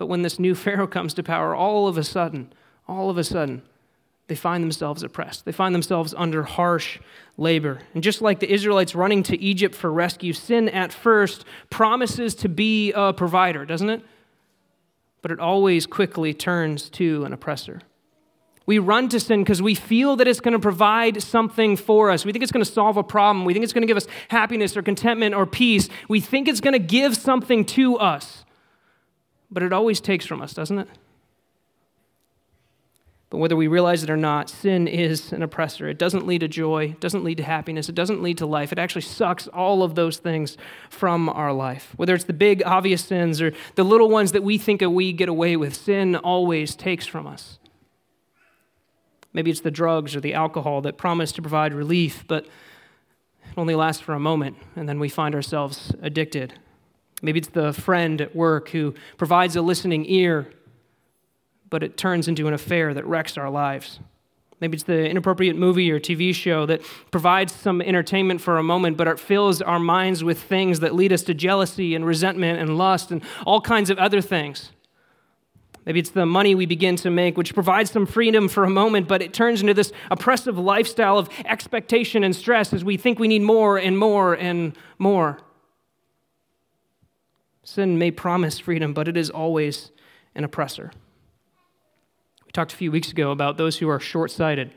But 0.02 0.08
when 0.08 0.22
this 0.22 0.40
new 0.40 0.54
Pharaoh 0.56 0.88
comes 0.88 1.14
to 1.14 1.22
power, 1.22 1.54
all 1.54 1.86
of 1.86 1.96
a 1.96 2.02
sudden, 2.02 2.52
all 2.88 3.08
of 3.08 3.18
a 3.18 3.22
sudden, 3.22 3.62
they 4.26 4.34
find 4.34 4.64
themselves 4.64 5.04
oppressed. 5.04 5.44
They 5.44 5.52
find 5.52 5.72
themselves 5.72 6.12
under 6.16 6.42
harsh 6.42 6.98
labor. 7.36 7.78
And 7.94 8.02
just 8.02 8.20
like 8.20 8.40
the 8.40 8.52
Israelites 8.52 8.96
running 8.96 9.22
to 9.22 9.40
Egypt 9.40 9.76
for 9.76 9.92
rescue, 9.92 10.32
sin 10.32 10.68
at 10.68 10.92
first 10.92 11.44
promises 11.70 12.34
to 12.34 12.48
be 12.48 12.90
a 12.96 13.12
provider, 13.12 13.64
doesn't 13.64 13.90
it? 13.90 14.02
But 15.20 15.30
it 15.30 15.38
always 15.38 15.86
quickly 15.86 16.34
turns 16.34 16.90
to 16.90 17.24
an 17.24 17.32
oppressor. 17.32 17.82
We 18.66 18.80
run 18.80 19.08
to 19.10 19.20
sin 19.20 19.44
because 19.44 19.62
we 19.62 19.76
feel 19.76 20.16
that 20.16 20.26
it's 20.26 20.40
going 20.40 20.54
to 20.54 20.58
provide 20.58 21.22
something 21.22 21.76
for 21.76 22.10
us. 22.10 22.24
We 22.24 22.32
think 22.32 22.42
it's 22.42 22.50
going 22.50 22.64
to 22.64 22.72
solve 22.72 22.96
a 22.96 23.04
problem. 23.04 23.44
We 23.44 23.52
think 23.52 23.62
it's 23.62 23.72
going 23.72 23.82
to 23.82 23.86
give 23.86 23.96
us 23.96 24.08
happiness 24.30 24.76
or 24.76 24.82
contentment 24.82 25.36
or 25.36 25.46
peace. 25.46 25.88
We 26.08 26.20
think 26.20 26.48
it's 26.48 26.60
going 26.60 26.72
to 26.72 26.80
give 26.80 27.16
something 27.16 27.64
to 27.66 27.98
us. 27.98 28.41
But 29.52 29.62
it 29.62 29.72
always 29.72 30.00
takes 30.00 30.24
from 30.24 30.40
us, 30.40 30.54
doesn't 30.54 30.78
it? 30.78 30.88
But 33.28 33.38
whether 33.38 33.56
we 33.56 33.66
realize 33.66 34.02
it 34.02 34.10
or 34.10 34.16
not, 34.16 34.50
sin 34.50 34.86
is 34.88 35.32
an 35.32 35.42
oppressor. 35.42 35.88
It 35.88 35.98
doesn't 35.98 36.26
lead 36.26 36.40
to 36.40 36.48
joy, 36.48 36.90
it 36.90 37.00
doesn't 37.00 37.24
lead 37.24 37.36
to 37.36 37.42
happiness, 37.42 37.88
it 37.88 37.94
doesn't 37.94 38.22
lead 38.22 38.38
to 38.38 38.46
life. 38.46 38.72
It 38.72 38.78
actually 38.78 39.02
sucks 39.02 39.48
all 39.48 39.82
of 39.82 39.94
those 39.94 40.18
things 40.18 40.58
from 40.90 41.28
our 41.30 41.52
life. 41.52 41.92
Whether 41.96 42.14
it's 42.14 42.24
the 42.24 42.34
big, 42.34 42.62
obvious 42.64 43.04
sins 43.04 43.40
or 43.40 43.52
the 43.74 43.84
little 43.84 44.10
ones 44.10 44.32
that 44.32 44.42
we 44.42 44.58
think 44.58 44.82
we 44.82 45.12
get 45.12 45.30
away 45.30 45.56
with, 45.56 45.74
sin 45.74 46.16
always 46.16 46.74
takes 46.74 47.06
from 47.06 47.26
us. 47.26 47.58
Maybe 49.32 49.50
it's 49.50 49.60
the 49.60 49.70
drugs 49.70 50.14
or 50.14 50.20
the 50.20 50.34
alcohol 50.34 50.82
that 50.82 50.98
promise 50.98 51.32
to 51.32 51.42
provide 51.42 51.72
relief, 51.72 52.24
but 52.26 52.44
it 52.44 52.50
only 53.56 53.74
lasts 53.74 54.02
for 54.02 54.12
a 54.12 54.20
moment, 54.20 54.56
and 54.76 54.86
then 54.86 54.98
we 54.98 55.08
find 55.08 55.34
ourselves 55.34 55.92
addicted. 56.02 56.52
Maybe 57.22 57.38
it's 57.38 57.48
the 57.48 57.72
friend 57.72 58.20
at 58.20 58.36
work 58.36 58.68
who 58.70 58.94
provides 59.16 59.56
a 59.56 59.62
listening 59.62 60.04
ear 60.06 60.52
but 61.72 61.82
it 61.82 61.96
turns 61.96 62.28
into 62.28 62.46
an 62.46 62.52
affair 62.52 62.92
that 62.92 63.06
wrecks 63.06 63.38
our 63.38 63.48
lives. 63.48 63.98
Maybe 64.60 64.74
it's 64.74 64.84
the 64.84 65.08
inappropriate 65.08 65.56
movie 65.56 65.90
or 65.90 65.98
TV 65.98 66.34
show 66.34 66.66
that 66.66 66.82
provides 67.10 67.50
some 67.50 67.80
entertainment 67.80 68.42
for 68.42 68.58
a 68.58 68.62
moment, 68.62 68.98
but 68.98 69.08
it 69.08 69.18
fills 69.18 69.62
our 69.62 69.78
minds 69.78 70.22
with 70.22 70.40
things 70.40 70.80
that 70.80 70.94
lead 70.94 71.14
us 71.14 71.22
to 71.22 71.34
jealousy 71.34 71.94
and 71.94 72.04
resentment 72.04 72.60
and 72.60 72.76
lust 72.76 73.10
and 73.10 73.22
all 73.46 73.62
kinds 73.62 73.88
of 73.88 73.96
other 73.98 74.20
things. 74.20 74.70
Maybe 75.86 75.98
it's 75.98 76.10
the 76.10 76.26
money 76.26 76.54
we 76.54 76.66
begin 76.66 76.96
to 76.96 77.10
make, 77.10 77.38
which 77.38 77.54
provides 77.54 77.90
some 77.90 78.04
freedom 78.04 78.48
for 78.48 78.64
a 78.64 78.70
moment, 78.70 79.08
but 79.08 79.22
it 79.22 79.32
turns 79.32 79.62
into 79.62 79.72
this 79.72 79.92
oppressive 80.10 80.58
lifestyle 80.58 81.16
of 81.16 81.30
expectation 81.46 82.22
and 82.22 82.36
stress 82.36 82.74
as 82.74 82.84
we 82.84 82.98
think 82.98 83.18
we 83.18 83.28
need 83.28 83.42
more 83.42 83.78
and 83.78 83.98
more 83.98 84.34
and 84.34 84.76
more. 84.98 85.40
Sin 87.64 87.98
may 87.98 88.10
promise 88.10 88.58
freedom, 88.58 88.92
but 88.92 89.08
it 89.08 89.16
is 89.16 89.30
always 89.30 89.90
an 90.34 90.44
oppressor. 90.44 90.90
We 92.44 92.52
talked 92.52 92.72
a 92.72 92.76
few 92.76 92.90
weeks 92.90 93.10
ago 93.10 93.30
about 93.30 93.56
those 93.56 93.78
who 93.78 93.88
are 93.88 94.00
short 94.00 94.30
sighted, 94.30 94.72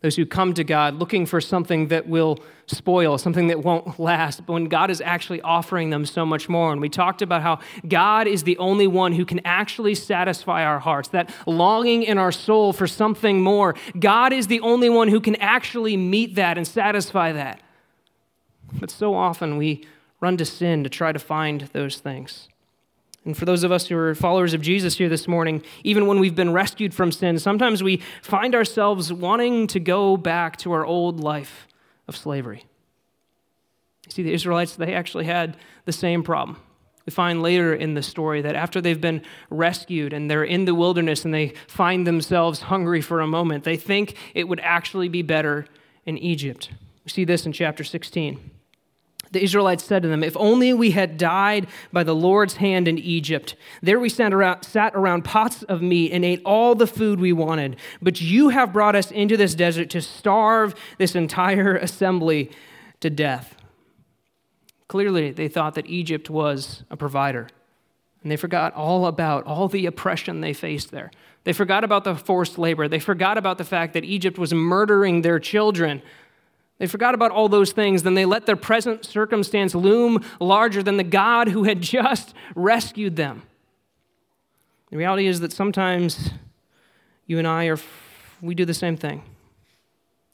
those 0.00 0.16
who 0.16 0.26
come 0.26 0.54
to 0.54 0.64
God 0.64 0.94
looking 0.94 1.26
for 1.26 1.40
something 1.40 1.88
that 1.88 2.08
will 2.08 2.38
spoil, 2.66 3.18
something 3.18 3.48
that 3.48 3.62
won't 3.62 4.00
last, 4.00 4.46
but 4.46 4.54
when 4.54 4.64
God 4.64 4.90
is 4.90 5.00
actually 5.00 5.40
offering 5.42 5.90
them 5.90 6.06
so 6.06 6.24
much 6.24 6.48
more. 6.48 6.72
And 6.72 6.80
we 6.80 6.88
talked 6.88 7.22
about 7.22 7.42
how 7.42 7.60
God 7.86 8.26
is 8.26 8.42
the 8.44 8.56
only 8.58 8.86
one 8.86 9.12
who 9.12 9.24
can 9.24 9.40
actually 9.44 9.94
satisfy 9.94 10.64
our 10.64 10.78
hearts, 10.78 11.10
that 11.10 11.32
longing 11.46 12.02
in 12.02 12.18
our 12.18 12.32
soul 12.32 12.72
for 12.72 12.86
something 12.86 13.42
more. 13.42 13.74
God 13.98 14.32
is 14.32 14.46
the 14.46 14.60
only 14.60 14.88
one 14.88 15.08
who 15.08 15.20
can 15.20 15.36
actually 15.36 15.96
meet 15.96 16.34
that 16.36 16.56
and 16.56 16.66
satisfy 16.66 17.32
that. 17.32 17.60
But 18.72 18.90
so 18.90 19.14
often 19.14 19.58
we 19.58 19.86
run 20.22 20.36
to 20.38 20.44
sin 20.46 20.84
to 20.84 20.88
try 20.88 21.12
to 21.12 21.18
find 21.18 21.62
those 21.72 21.98
things. 21.98 22.48
And 23.24 23.36
for 23.36 23.44
those 23.44 23.64
of 23.64 23.70
us 23.70 23.86
who 23.86 23.96
are 23.96 24.14
followers 24.14 24.54
of 24.54 24.62
Jesus 24.62 24.96
here 24.96 25.08
this 25.08 25.28
morning, 25.28 25.62
even 25.84 26.06
when 26.06 26.18
we've 26.18 26.34
been 26.34 26.52
rescued 26.52 26.94
from 26.94 27.12
sin, 27.12 27.38
sometimes 27.38 27.82
we 27.82 27.98
find 28.22 28.54
ourselves 28.54 29.12
wanting 29.12 29.66
to 29.68 29.80
go 29.80 30.16
back 30.16 30.56
to 30.58 30.72
our 30.72 30.86
old 30.86 31.20
life 31.20 31.68
of 32.08 32.16
slavery. 32.16 32.64
You 34.06 34.12
see, 34.12 34.22
the 34.22 34.32
Israelites, 34.32 34.76
they 34.76 34.94
actually 34.94 35.24
had 35.24 35.56
the 35.84 35.92
same 35.92 36.22
problem. 36.22 36.58
We 37.04 37.10
find 37.10 37.42
later 37.42 37.74
in 37.74 37.94
the 37.94 38.02
story 38.02 38.42
that 38.42 38.54
after 38.54 38.80
they've 38.80 39.00
been 39.00 39.22
rescued 39.50 40.12
and 40.12 40.30
they're 40.30 40.44
in 40.44 40.64
the 40.66 40.74
wilderness 40.74 41.24
and 41.24 41.34
they 41.34 41.54
find 41.66 42.06
themselves 42.06 42.62
hungry 42.62 43.00
for 43.00 43.20
a 43.20 43.26
moment, 43.26 43.64
they 43.64 43.76
think 43.76 44.16
it 44.34 44.46
would 44.46 44.60
actually 44.60 45.08
be 45.08 45.22
better 45.22 45.66
in 46.06 46.16
Egypt. 46.18 46.70
We 47.04 47.10
see 47.10 47.24
this 47.24 47.44
in 47.44 47.52
chapter 47.52 47.82
16 47.82 48.51
the 49.32 49.42
Israelites 49.42 49.84
said 49.84 50.02
to 50.02 50.08
them, 50.08 50.22
If 50.22 50.36
only 50.36 50.72
we 50.72 50.92
had 50.92 51.16
died 51.16 51.66
by 51.92 52.04
the 52.04 52.14
Lord's 52.14 52.56
hand 52.56 52.86
in 52.86 52.98
Egypt. 52.98 53.56
There 53.82 53.98
we 53.98 54.08
sat 54.08 54.32
around, 54.32 54.62
sat 54.62 54.94
around 54.94 55.24
pots 55.24 55.62
of 55.64 55.82
meat 55.82 56.12
and 56.12 56.24
ate 56.24 56.42
all 56.44 56.74
the 56.74 56.86
food 56.86 57.18
we 57.18 57.32
wanted. 57.32 57.76
But 58.00 58.20
you 58.20 58.50
have 58.50 58.72
brought 58.72 58.94
us 58.94 59.10
into 59.10 59.36
this 59.36 59.54
desert 59.54 59.90
to 59.90 60.02
starve 60.02 60.74
this 60.98 61.14
entire 61.14 61.76
assembly 61.78 62.50
to 63.00 63.10
death. 63.10 63.56
Clearly, 64.88 65.32
they 65.32 65.48
thought 65.48 65.74
that 65.74 65.86
Egypt 65.86 66.28
was 66.28 66.84
a 66.90 66.96
provider. 66.96 67.48
And 68.22 68.30
they 68.30 68.36
forgot 68.36 68.74
all 68.74 69.06
about 69.06 69.44
all 69.44 69.66
the 69.66 69.86
oppression 69.86 70.42
they 70.42 70.52
faced 70.52 70.90
there. 70.90 71.10
They 71.44 71.52
forgot 71.52 71.82
about 71.82 72.04
the 72.04 72.14
forced 72.14 72.58
labor. 72.58 72.86
They 72.86 73.00
forgot 73.00 73.36
about 73.36 73.58
the 73.58 73.64
fact 73.64 73.94
that 73.94 74.04
Egypt 74.04 74.38
was 74.38 74.54
murdering 74.54 75.22
their 75.22 75.40
children 75.40 76.02
they 76.82 76.88
forgot 76.88 77.14
about 77.14 77.30
all 77.30 77.48
those 77.48 77.70
things, 77.70 78.02
then 78.02 78.14
they 78.14 78.24
let 78.24 78.44
their 78.44 78.56
present 78.56 79.04
circumstance 79.04 79.72
loom 79.72 80.24
larger 80.40 80.82
than 80.82 80.96
the 80.96 81.04
God 81.04 81.46
who 81.46 81.62
had 81.62 81.80
just 81.80 82.34
rescued 82.56 83.14
them. 83.14 83.42
The 84.90 84.96
reality 84.96 85.28
is 85.28 85.38
that 85.38 85.52
sometimes 85.52 86.30
you 87.24 87.38
and 87.38 87.46
I 87.46 87.66
are 87.66 87.78
we 88.40 88.56
do 88.56 88.64
the 88.64 88.74
same 88.74 88.96
thing. 88.96 89.22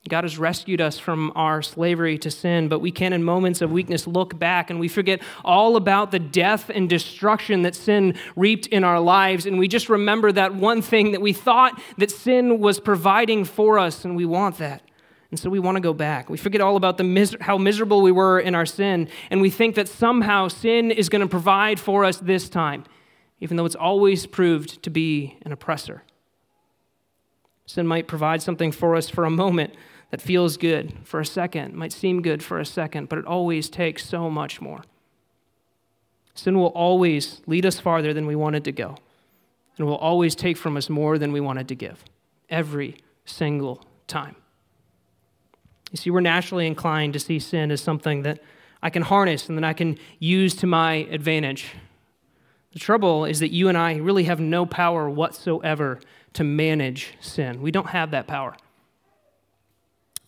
God 0.09 0.25
has 0.25 0.39
rescued 0.39 0.81
us 0.81 0.99
from 0.99 1.33
our 1.37 1.61
slavery 1.61 2.17
to 2.17 2.31
sin, 2.31 2.69
but 2.69 2.79
we 2.79 2.93
can, 2.93 3.13
in 3.13 3.23
moments 3.23 3.61
of 3.61 3.71
weakness, 3.71 4.07
look 4.07 4.39
back 4.39 4.71
and 4.71 4.81
we 4.81 4.89
forget 4.89 5.21
all 5.45 5.77
about 5.77 6.13
the 6.13 6.19
death 6.19 6.71
and 6.71 6.89
destruction 6.89 7.61
that 7.61 7.75
sin 7.75 8.17
reaped 8.37 8.69
in 8.69 8.85
our 8.85 9.01
lives. 9.01 9.45
And 9.45 9.59
we 9.59 9.69
just 9.69 9.91
remember 9.91 10.33
that 10.33 10.55
one 10.55 10.81
thing 10.81 11.13
that 11.13 11.21
we 11.21 11.35
thought 11.35 11.79
that 11.99 12.11
sin 12.11 12.59
was 12.59 12.81
providing 12.81 13.45
for 13.45 13.79
us, 13.79 14.07
and 14.07 14.17
we 14.17 14.25
want 14.25 14.57
that. 14.57 14.81
And 15.31 15.39
so 15.39 15.51
we 15.51 15.59
want 15.59 15.77
to 15.77 15.81
go 15.81 15.93
back. 15.93 16.31
We 16.31 16.39
forget 16.39 16.61
all 16.61 16.77
about 16.77 16.97
the 16.97 17.05
mis- 17.05 17.37
how 17.41 17.59
miserable 17.59 18.01
we 18.01 18.13
were 18.13 18.41
in 18.41 18.55
our 18.55 18.65
sin, 18.65 19.09
and 19.31 19.41
we 19.41 19.51
think 19.51 19.75
that 19.75 19.89
somehow 19.89 20.49
sin 20.49 20.91
is 20.91 21.09
going 21.09 21.21
to 21.21 21.29
provide 21.29 21.79
for 21.79 22.05
us 22.05 22.19
this 22.19 22.49
time, 22.49 22.85
even 23.41 23.57
though 23.57 23.67
it's 23.67 23.75
always 23.75 24.27
proved 24.27 24.83
to 24.83 24.91
be 24.91 25.37
an 25.45 25.53
oppressor. 25.53 26.03
Sin 27.67 27.87
might 27.87 28.09
provide 28.09 28.41
something 28.41 28.73
for 28.73 28.97
us 28.97 29.11
for 29.11 29.27
a 29.27 29.31
moment 29.31 29.75
that 30.11 30.23
feels 30.23 30.57
good 30.57 30.95
for 31.05 31.21
a 31.21 31.27
second, 31.27 31.75
might 31.75 31.93
seem 31.93 32.23
good 32.23 32.43
for 32.43 32.59
a 32.59 32.65
second, 32.65 33.11
but 33.11 33.19
it 33.19 33.27
always 33.27 33.69
takes 33.69 34.07
so 34.07 34.31
much 34.31 34.63
more. 34.63 34.83
Sin 36.35 36.57
will 36.57 36.69
always 36.69 37.43
lead 37.47 37.67
us 37.67 37.79
farther 37.79 38.15
than 38.15 38.27
we 38.27 38.35
wanted 38.35 38.65
to 38.65 38.73
go, 38.73 38.97
and 39.77 39.87
will 39.87 39.97
always 39.97 40.35
take 40.35 40.57
from 40.57 40.79
us 40.79 40.89
more 40.89 41.19
than 41.19 41.33
we 41.33 41.41
wanted 41.41 41.69
to 41.69 41.75
give, 41.75 42.03
every 42.49 42.97
single 43.27 43.85
time. 44.07 44.35
You 45.91 45.97
see, 45.97 46.11
we're 46.11 46.21
naturally 46.21 46.67
inclined 46.67 47.15
to 47.15 47.19
see 47.19 47.39
sin 47.39 47.71
as 47.71 47.81
something 47.81 48.23
that 48.23 48.41
I 48.83 48.91
can 48.91 49.03
harness 49.03 49.49
and 49.49 49.57
that 49.59 49.65
I 49.65 49.73
can 49.73 49.99
use 50.19 50.55
to 50.57 50.67
my 50.67 50.95
advantage. 51.11 51.75
The 52.73 52.79
trouble 52.79 53.25
is 53.25 53.41
that 53.41 53.51
you 53.51 53.69
and 53.69 53.79
I 53.79 53.97
really 53.97 54.25
have 54.25 54.41
no 54.41 54.67
power 54.67 55.09
whatsoever 55.09 56.01
to 56.35 56.45
manage 56.45 57.15
sin. 57.21 57.63
We 57.63 57.71
don't 57.71 57.89
have 57.89 58.11
that 58.11 58.27
power. 58.27 58.55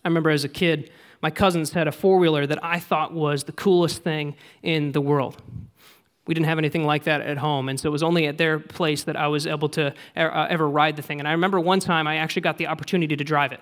I 0.05 0.09
remember 0.09 0.31
as 0.31 0.45
a 0.45 0.49
kid, 0.49 0.91
my 1.23 1.31
cousins 1.31 1.73
had 1.73 1.87
a 1.87 1.93
four 1.93 2.19
wheeler 2.19 2.47
that 2.47 2.65
I 2.65 2.81
thought 2.81 3.13
was 3.13 3.45
the 3.45 3.53
coolest 3.53 4.03
thing 4.03 4.35
in 4.63 4.93
the 4.93 5.03
world. 5.03 5.37
We 6.27 6.33
didn't 6.33 6.47
have 6.47 6.59
anything 6.59 6.87
like 6.87 7.05
that 7.05 7.21
at 7.21 7.37
home, 7.39 7.69
and 7.69 7.79
so 7.79 7.89
it 7.89 7.93
was 7.93 8.03
only 8.03 8.27
at 8.27 8.39
their 8.39 8.59
place 8.59 9.05
that 9.05 9.17
I 9.17 9.27
was 9.29 9.47
able 9.47 9.69
to 9.71 9.93
uh, 10.17 10.47
ever 10.49 10.69
ride 10.69 10.97
the 10.97 11.03
thing. 11.03 11.19
And 11.19 11.29
I 11.29 11.33
remember 11.33 11.61
one 11.61 11.81
time 11.81 12.07
I 12.07 12.17
actually 12.17 12.43
got 12.43 12.57
the 12.57 12.69
opportunity 12.69 13.17
to 13.17 13.25
drive 13.25 13.53
it 13.53 13.61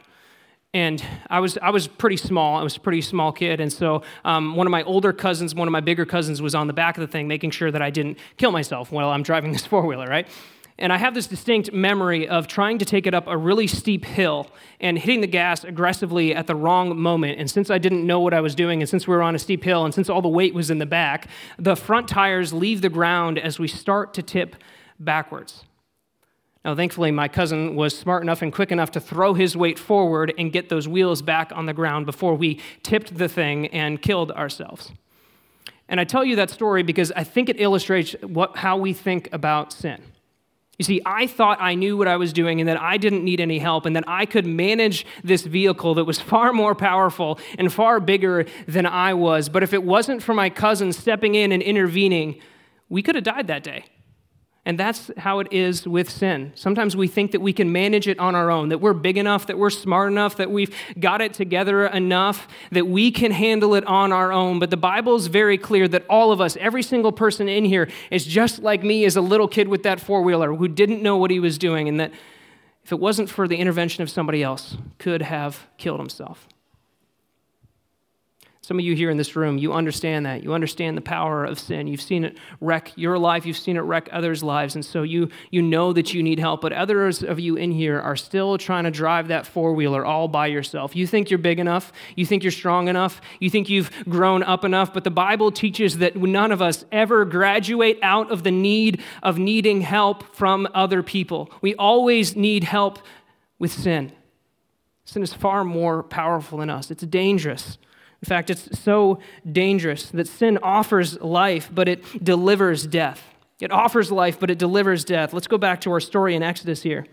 and 0.74 1.02
I 1.30 1.40
was 1.40 1.56
I 1.58 1.70
was 1.70 1.88
pretty 1.88 2.18
small. 2.18 2.56
I 2.56 2.62
was 2.62 2.76
a 2.76 2.80
pretty 2.80 3.00
small 3.00 3.32
kid, 3.32 3.60
and 3.60 3.72
so 3.72 4.02
um, 4.24 4.54
one 4.54 4.66
of 4.66 4.70
my 4.70 4.82
older 4.82 5.12
cousins, 5.12 5.54
one 5.54 5.66
of 5.66 5.72
my 5.72 5.80
bigger 5.80 6.04
cousins, 6.04 6.42
was 6.42 6.54
on 6.54 6.66
the 6.66 6.72
back 6.72 6.98
of 6.98 7.00
the 7.00 7.06
thing, 7.06 7.26
making 7.26 7.52
sure 7.52 7.70
that 7.70 7.80
I 7.80 7.90
didn't 7.90 8.18
kill 8.36 8.52
myself 8.52 8.92
while 8.92 9.08
I'm 9.08 9.22
driving 9.22 9.52
this 9.52 9.64
four 9.66 9.86
wheeler, 9.86 10.06
right? 10.06 10.28
And 10.80 10.92
I 10.92 10.96
have 10.98 11.12
this 11.12 11.26
distinct 11.26 11.72
memory 11.72 12.28
of 12.28 12.46
trying 12.46 12.78
to 12.78 12.84
take 12.84 13.08
it 13.08 13.14
up 13.14 13.26
a 13.26 13.36
really 13.36 13.66
steep 13.66 14.04
hill 14.04 14.48
and 14.80 14.96
hitting 14.96 15.20
the 15.22 15.26
gas 15.26 15.64
aggressively 15.64 16.32
at 16.32 16.46
the 16.46 16.54
wrong 16.54 16.96
moment. 16.96 17.40
And 17.40 17.50
since 17.50 17.68
I 17.68 17.78
didn't 17.78 18.06
know 18.06 18.20
what 18.20 18.32
I 18.32 18.40
was 18.40 18.54
doing, 18.54 18.80
and 18.80 18.88
since 18.88 19.08
we 19.08 19.14
were 19.16 19.22
on 19.22 19.34
a 19.34 19.40
steep 19.40 19.64
hill, 19.64 19.84
and 19.84 19.92
since 19.92 20.08
all 20.08 20.22
the 20.22 20.28
weight 20.28 20.54
was 20.54 20.70
in 20.70 20.78
the 20.78 20.86
back, 20.86 21.26
the 21.58 21.74
front 21.74 22.06
tires 22.06 22.52
leave 22.52 22.80
the 22.80 22.88
ground 22.88 23.40
as 23.40 23.58
we 23.58 23.66
start 23.66 24.14
to 24.14 24.22
tip 24.22 24.54
backwards. 25.00 25.64
Now, 26.64 26.74
thankfully, 26.74 27.10
my 27.10 27.28
cousin 27.28 27.76
was 27.76 27.96
smart 27.96 28.22
enough 28.22 28.42
and 28.42 28.52
quick 28.52 28.72
enough 28.72 28.90
to 28.92 29.00
throw 29.00 29.34
his 29.34 29.56
weight 29.56 29.78
forward 29.78 30.34
and 30.36 30.52
get 30.52 30.68
those 30.68 30.88
wheels 30.88 31.22
back 31.22 31.52
on 31.54 31.66
the 31.66 31.72
ground 31.72 32.04
before 32.04 32.34
we 32.34 32.60
tipped 32.82 33.16
the 33.16 33.28
thing 33.28 33.68
and 33.68 34.02
killed 34.02 34.32
ourselves. 34.32 34.92
And 35.88 36.00
I 36.00 36.04
tell 36.04 36.24
you 36.24 36.36
that 36.36 36.50
story 36.50 36.82
because 36.82 37.12
I 37.12 37.24
think 37.24 37.48
it 37.48 37.60
illustrates 37.60 38.12
what, 38.22 38.56
how 38.56 38.76
we 38.76 38.92
think 38.92 39.28
about 39.32 39.72
sin. 39.72 40.02
You 40.78 40.84
see, 40.84 41.00
I 41.04 41.26
thought 41.26 41.58
I 41.60 41.74
knew 41.74 41.96
what 41.96 42.06
I 42.06 42.16
was 42.16 42.32
doing 42.32 42.60
and 42.60 42.68
that 42.68 42.80
I 42.80 42.98
didn't 42.98 43.24
need 43.24 43.40
any 43.40 43.58
help 43.58 43.84
and 43.84 43.96
that 43.96 44.04
I 44.06 44.26
could 44.26 44.46
manage 44.46 45.06
this 45.24 45.42
vehicle 45.44 45.94
that 45.94 46.04
was 46.04 46.20
far 46.32 46.52
more 46.52 46.74
powerful 46.74 47.38
and 47.58 47.72
far 47.72 47.98
bigger 47.98 48.46
than 48.66 48.86
I 48.86 49.14
was. 49.14 49.48
But 49.48 49.62
if 49.62 49.72
it 49.72 49.82
wasn't 49.82 50.22
for 50.22 50.34
my 50.34 50.50
cousin 50.50 50.92
stepping 50.92 51.34
in 51.34 51.50
and 51.50 51.62
intervening, 51.62 52.40
we 52.88 53.02
could 53.02 53.16
have 53.16 53.24
died 53.24 53.48
that 53.48 53.62
day. 53.62 53.86
And 54.68 54.78
that's 54.78 55.10
how 55.16 55.38
it 55.38 55.48
is 55.50 55.88
with 55.88 56.10
sin. 56.10 56.52
Sometimes 56.54 56.94
we 56.94 57.08
think 57.08 57.32
that 57.32 57.40
we 57.40 57.54
can 57.54 57.72
manage 57.72 58.06
it 58.06 58.18
on 58.18 58.34
our 58.34 58.50
own, 58.50 58.68
that 58.68 58.82
we're 58.82 58.92
big 58.92 59.16
enough, 59.16 59.46
that 59.46 59.56
we're 59.56 59.70
smart 59.70 60.12
enough, 60.12 60.36
that 60.36 60.50
we've 60.50 60.76
got 61.00 61.22
it 61.22 61.32
together 61.32 61.86
enough, 61.86 62.46
that 62.70 62.86
we 62.86 63.10
can 63.10 63.32
handle 63.32 63.74
it 63.74 63.86
on 63.86 64.12
our 64.12 64.30
own. 64.30 64.58
But 64.58 64.68
the 64.68 64.76
Bible 64.76 65.16
is 65.16 65.28
very 65.28 65.56
clear 65.56 65.88
that 65.88 66.04
all 66.10 66.32
of 66.32 66.42
us, 66.42 66.54
every 66.58 66.82
single 66.82 67.12
person 67.12 67.48
in 67.48 67.64
here, 67.64 67.88
is 68.10 68.26
just 68.26 68.58
like 68.58 68.82
me 68.82 69.06
as 69.06 69.16
a 69.16 69.22
little 69.22 69.48
kid 69.48 69.68
with 69.68 69.84
that 69.84 70.00
four 70.00 70.20
wheeler 70.20 70.54
who 70.54 70.68
didn't 70.68 71.02
know 71.02 71.16
what 71.16 71.30
he 71.30 71.40
was 71.40 71.56
doing, 71.56 71.88
and 71.88 71.98
that 71.98 72.12
if 72.84 72.92
it 72.92 73.00
wasn't 73.00 73.30
for 73.30 73.48
the 73.48 73.56
intervention 73.56 74.02
of 74.02 74.10
somebody 74.10 74.42
else, 74.42 74.76
could 74.98 75.22
have 75.22 75.66
killed 75.78 75.98
himself. 75.98 76.46
Some 78.68 78.78
of 78.78 78.84
you 78.84 78.94
here 78.94 79.08
in 79.08 79.16
this 79.16 79.34
room, 79.34 79.56
you 79.56 79.72
understand 79.72 80.26
that. 80.26 80.44
You 80.44 80.52
understand 80.52 80.94
the 80.94 81.00
power 81.00 81.42
of 81.42 81.58
sin. 81.58 81.86
You've 81.86 82.02
seen 82.02 82.22
it 82.22 82.36
wreck 82.60 82.92
your 82.96 83.18
life, 83.18 83.46
you've 83.46 83.56
seen 83.56 83.78
it 83.78 83.80
wreck 83.80 84.10
others' 84.12 84.42
lives, 84.42 84.74
and 84.74 84.84
so 84.84 85.04
you, 85.04 85.30
you 85.50 85.62
know 85.62 85.94
that 85.94 86.12
you 86.12 86.22
need 86.22 86.38
help. 86.38 86.60
But 86.60 86.74
others 86.74 87.22
of 87.22 87.40
you 87.40 87.56
in 87.56 87.72
here 87.72 87.98
are 87.98 88.14
still 88.14 88.58
trying 88.58 88.84
to 88.84 88.90
drive 88.90 89.28
that 89.28 89.46
four 89.46 89.72
wheeler 89.72 90.04
all 90.04 90.28
by 90.28 90.48
yourself. 90.48 90.94
You 90.94 91.06
think 91.06 91.30
you're 91.30 91.38
big 91.38 91.58
enough, 91.58 91.94
you 92.14 92.26
think 92.26 92.42
you're 92.42 92.52
strong 92.52 92.88
enough, 92.88 93.22
you 93.40 93.48
think 93.48 93.70
you've 93.70 93.90
grown 94.06 94.42
up 94.42 94.66
enough, 94.66 94.92
but 94.92 95.02
the 95.02 95.10
Bible 95.10 95.50
teaches 95.50 95.96
that 95.96 96.14
none 96.16 96.52
of 96.52 96.60
us 96.60 96.84
ever 96.92 97.24
graduate 97.24 97.98
out 98.02 98.30
of 98.30 98.42
the 98.42 98.50
need 98.50 99.00
of 99.22 99.38
needing 99.38 99.80
help 99.80 100.36
from 100.36 100.68
other 100.74 101.02
people. 101.02 101.50
We 101.62 101.74
always 101.76 102.36
need 102.36 102.64
help 102.64 102.98
with 103.58 103.72
sin. 103.72 104.12
Sin 105.06 105.22
is 105.22 105.32
far 105.32 105.64
more 105.64 106.02
powerful 106.02 106.58
than 106.58 106.68
us, 106.68 106.90
it's 106.90 107.04
dangerous. 107.04 107.78
In 108.22 108.26
fact, 108.26 108.50
it's 108.50 108.78
so 108.80 109.20
dangerous 109.50 110.10
that 110.10 110.26
sin 110.26 110.58
offers 110.62 111.20
life, 111.20 111.70
but 111.72 111.88
it 111.88 112.24
delivers 112.24 112.86
death. 112.86 113.22
It 113.60 113.72
offers 113.72 114.10
life, 114.10 114.38
but 114.38 114.50
it 114.50 114.58
delivers 114.58 115.04
death. 115.04 115.32
Let's 115.32 115.46
go 115.46 115.58
back 115.58 115.80
to 115.82 115.92
our 115.92 116.00
story 116.00 116.34
in 116.34 116.42
Exodus 116.42 116.82
here. 116.82 117.06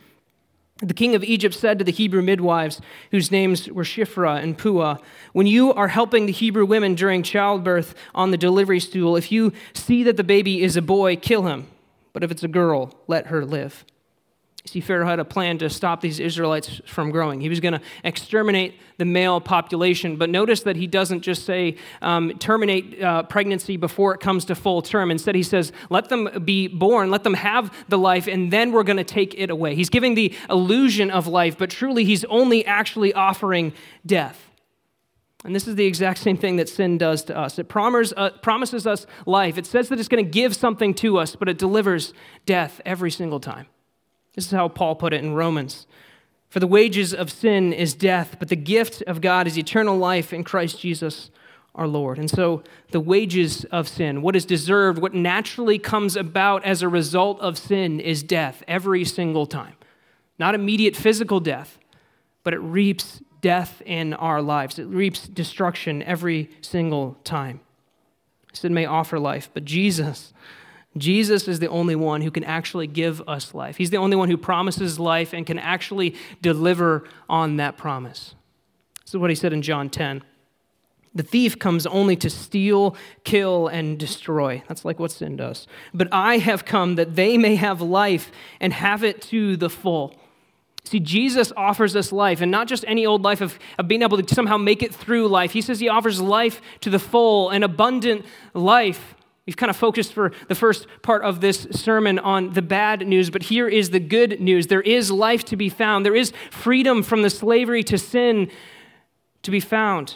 The 0.80 0.94
king 0.94 1.16
of 1.16 1.24
Egypt 1.24 1.56
said 1.56 1.80
to 1.80 1.86
the 1.86 1.92
Hebrew 1.92 2.22
midwives, 2.22 2.82
whose 3.12 3.32
names 3.32 3.70
were 3.70 3.84
Shiphrah 3.84 4.44
and 4.44 4.58
Puah, 4.58 4.98
When 5.32 5.48
you 5.48 5.74
are 5.74 5.88
helping 5.88 6.26
the 6.26 6.34
Hebrew 6.34 6.66
women 6.66 6.96
during 6.96 7.24
childbirth 7.24 7.96
on 8.14 8.32
the 8.32 8.38
delivery 8.38 8.82
stool, 8.82 9.16
if 9.16 9.32
you 9.32 9.54
see 9.74 10.04
that 10.04 10.18
the 10.18 10.24
baby 10.24 10.62
is 10.62 10.76
a 10.76 10.82
boy, 10.82 11.16
kill 11.16 11.44
him. 11.44 11.68
But 12.12 12.24
if 12.24 12.32
it's 12.32 12.44
a 12.44 12.50
girl, 12.50 12.94
let 13.08 13.28
her 13.28 13.46
live. 13.46 13.86
See, 14.68 14.82
Pharaoh 14.82 15.06
had 15.06 15.20
a 15.20 15.26
plan 15.26 15.60
to 15.60 15.70
stop 15.70 16.02
these 16.02 16.20
Israelites 16.20 16.82
from 16.88 17.12
growing. 17.12 17.40
He 17.40 17.50
was 17.50 17.60
going 17.60 17.76
to 17.76 17.82
exterminate 18.04 18.74
the 18.98 19.06
male 19.06 19.40
population. 19.40 20.18
But 20.18 20.32
notice 20.32 20.62
that 20.64 20.76
he 20.76 20.88
doesn't 20.88 21.22
just 21.22 21.46
say 21.46 21.78
um, 22.02 22.32
terminate 22.40 23.02
uh, 23.02 23.24
pregnancy 23.24 23.78
before 23.78 24.16
it 24.16 24.22
comes 24.22 24.46
to 24.46 24.56
full 24.56 24.82
term. 24.82 25.12
Instead, 25.12 25.36
he 25.36 25.44
says, 25.44 25.72
let 25.92 26.10
them 26.10 26.44
be 26.44 26.68
born, 26.68 27.12
let 27.12 27.24
them 27.24 27.36
have 27.36 27.72
the 27.90 27.98
life, 27.98 28.28
and 28.28 28.52
then 28.52 28.72
we're 28.72 28.84
going 28.84 28.98
to 28.98 29.04
take 29.04 29.36
it 29.36 29.52
away. 29.52 29.76
He's 29.76 29.90
giving 29.90 30.16
the 30.16 30.34
illusion 30.50 31.12
of 31.12 31.28
life, 31.28 31.60
but 31.60 31.70
truly, 31.70 32.04
he's 32.04 32.26
only 32.26 32.66
actually 32.66 33.14
offering 33.14 33.72
death. 34.04 34.50
And 35.44 35.56
this 35.56 35.68
is 35.68 35.76
the 35.76 35.86
exact 35.86 36.18
same 36.18 36.38
thing 36.38 36.56
that 36.56 36.70
sin 36.70 36.98
does 36.98 37.24
to 37.26 37.38
us. 37.38 37.60
It 37.60 37.68
uh, 37.72 38.30
promises 38.42 38.88
us 38.88 39.06
life. 39.28 39.60
It 39.60 39.68
says 39.68 39.90
that 39.90 40.00
it's 40.00 40.08
going 40.08 40.26
to 40.26 40.30
give 40.30 40.56
something 40.56 40.96
to 40.96 41.20
us, 41.20 41.36
but 41.36 41.48
it 41.48 41.60
delivers 41.60 42.14
death 42.48 42.82
every 42.84 43.12
single 43.12 43.40
time. 43.40 43.68
This 44.36 44.46
is 44.46 44.52
how 44.52 44.68
Paul 44.68 44.96
put 44.96 45.14
it 45.14 45.24
in 45.24 45.34
Romans. 45.34 45.88
For 46.50 46.60
the 46.60 46.68
wages 46.68 47.14
of 47.14 47.32
sin 47.32 47.74
is 47.74 47.94
death, 47.94 48.36
but 48.38 48.50
the 48.50 48.56
gift 48.56 49.02
of 49.08 49.22
God 49.22 49.48
is 49.48 49.58
eternal 49.58 49.98
life 49.98 50.32
in 50.32 50.44
Christ 50.44 50.80
Jesus 50.80 51.32
our 51.74 51.88
Lord. 51.88 52.18
And 52.18 52.30
so, 52.30 52.64
the 52.92 53.02
wages 53.02 53.66
of 53.66 53.88
sin, 53.88 54.22
what 54.22 54.36
is 54.36 54.46
deserved, 54.46 55.02
what 55.02 55.14
naturally 55.14 55.78
comes 55.78 56.16
about 56.16 56.64
as 56.64 56.82
a 56.82 56.88
result 56.88 57.40
of 57.42 57.58
sin, 57.58 58.00
is 58.00 58.24
death 58.24 58.64
every 58.68 59.04
single 59.04 59.46
time. 59.46 59.74
Not 60.40 60.56
immediate 60.56 60.96
physical 60.96 61.42
death, 61.42 61.78
but 62.44 62.54
it 62.54 62.60
reaps 62.60 63.22
death 63.42 63.82
in 63.86 64.14
our 64.14 64.42
lives. 64.42 64.80
It 64.80 64.86
reaps 64.86 65.28
destruction 65.28 66.02
every 66.04 66.50
single 66.62 67.18
time. 67.24 67.60
Sin 68.54 68.74
may 68.74 68.86
offer 68.86 69.20
life, 69.20 69.50
but 69.54 69.66
Jesus 69.66 70.34
Jesus 70.98 71.48
is 71.48 71.60
the 71.60 71.68
only 71.68 71.96
one 71.96 72.22
who 72.22 72.32
can 72.32 72.44
actually 72.44 72.88
give 72.88 73.22
us 73.28 73.54
life. 73.54 73.78
He's 73.78 73.90
the 73.90 73.98
only 73.98 74.16
one 74.16 74.30
who 74.30 74.38
promises 74.38 75.00
life 75.00 75.34
and 75.34 75.46
can 75.46 75.60
actually 75.60 76.16
deliver 76.42 77.04
on 77.30 77.58
that 77.58 77.78
promise. 77.78 78.36
This 79.04 79.14
is 79.14 79.18
what 79.20 79.30
he 79.30 79.36
said 79.36 79.54
in 79.54 79.62
John 79.62 79.90
10. 79.90 80.24
The 81.14 81.24
thief 81.24 81.58
comes 81.58 81.86
only 81.86 82.18
to 82.18 82.30
steal, 82.30 82.96
kill, 83.24 83.68
and 83.68 83.98
destroy. 83.98 84.64
That's 84.68 84.84
like 84.84 85.00
what 85.00 85.12
sin 85.12 85.38
does. 85.38 85.66
But 85.94 86.10
I 86.12 86.38
have 86.40 86.66
come 86.66 86.96
that 86.96 87.16
they 87.16 87.38
may 87.38 87.56
have 87.56 87.82
life 87.82 88.32
and 88.60 88.74
have 88.74 89.04
it 89.04 89.22
to 89.24 89.56
the 89.56 89.70
full. 89.70 90.14
See, 90.84 91.00
Jesus 91.00 91.52
offers 91.58 91.96
us 91.96 92.12
life, 92.12 92.42
and 92.42 92.52
not 92.52 92.68
just 92.68 92.86
any 92.88 93.06
old 93.06 93.24
life 93.24 93.42
of, 93.42 93.58
of 93.80 93.88
being 93.88 94.04
able 94.04 94.22
to 94.22 94.36
somehow 94.36 94.58
make 94.58 94.84
it 94.84 94.94
through 94.94 95.28
life. 95.28 95.52
He 95.52 95.62
says 95.62 95.80
he 95.80 95.90
offers 95.90 96.22
life 96.22 96.62
to 96.82 96.90
the 96.90 97.00
full, 97.00 97.50
an 97.50 97.64
abundant 97.64 98.26
life. 98.54 99.15
We've 99.46 99.58
kind 99.58 99.70
of 99.70 99.76
focused 99.76 100.14
for 100.14 100.32
the 100.48 100.56
first 100.56 100.88
part 101.04 101.24
of 101.24 101.40
this 101.40 101.68
sermon 101.72 102.18
on 102.18 102.54
the 102.54 102.64
bad 102.64 103.08
news, 103.08 103.30
but 103.30 103.44
here 103.44 103.68
is 103.68 103.92
the 103.92 104.00
good 104.00 104.42
news. 104.42 104.68
There 104.68 104.82
is 104.82 105.12
life 105.12 105.46
to 105.46 105.56
be 105.56 105.70
found, 105.70 106.06
there 106.06 106.16
is 106.16 106.34
freedom 106.50 107.04
from 107.04 107.22
the 107.22 107.30
slavery 107.30 107.84
to 107.84 107.98
sin 107.98 108.50
to 109.44 109.52
be 109.52 109.60
found. 109.60 110.16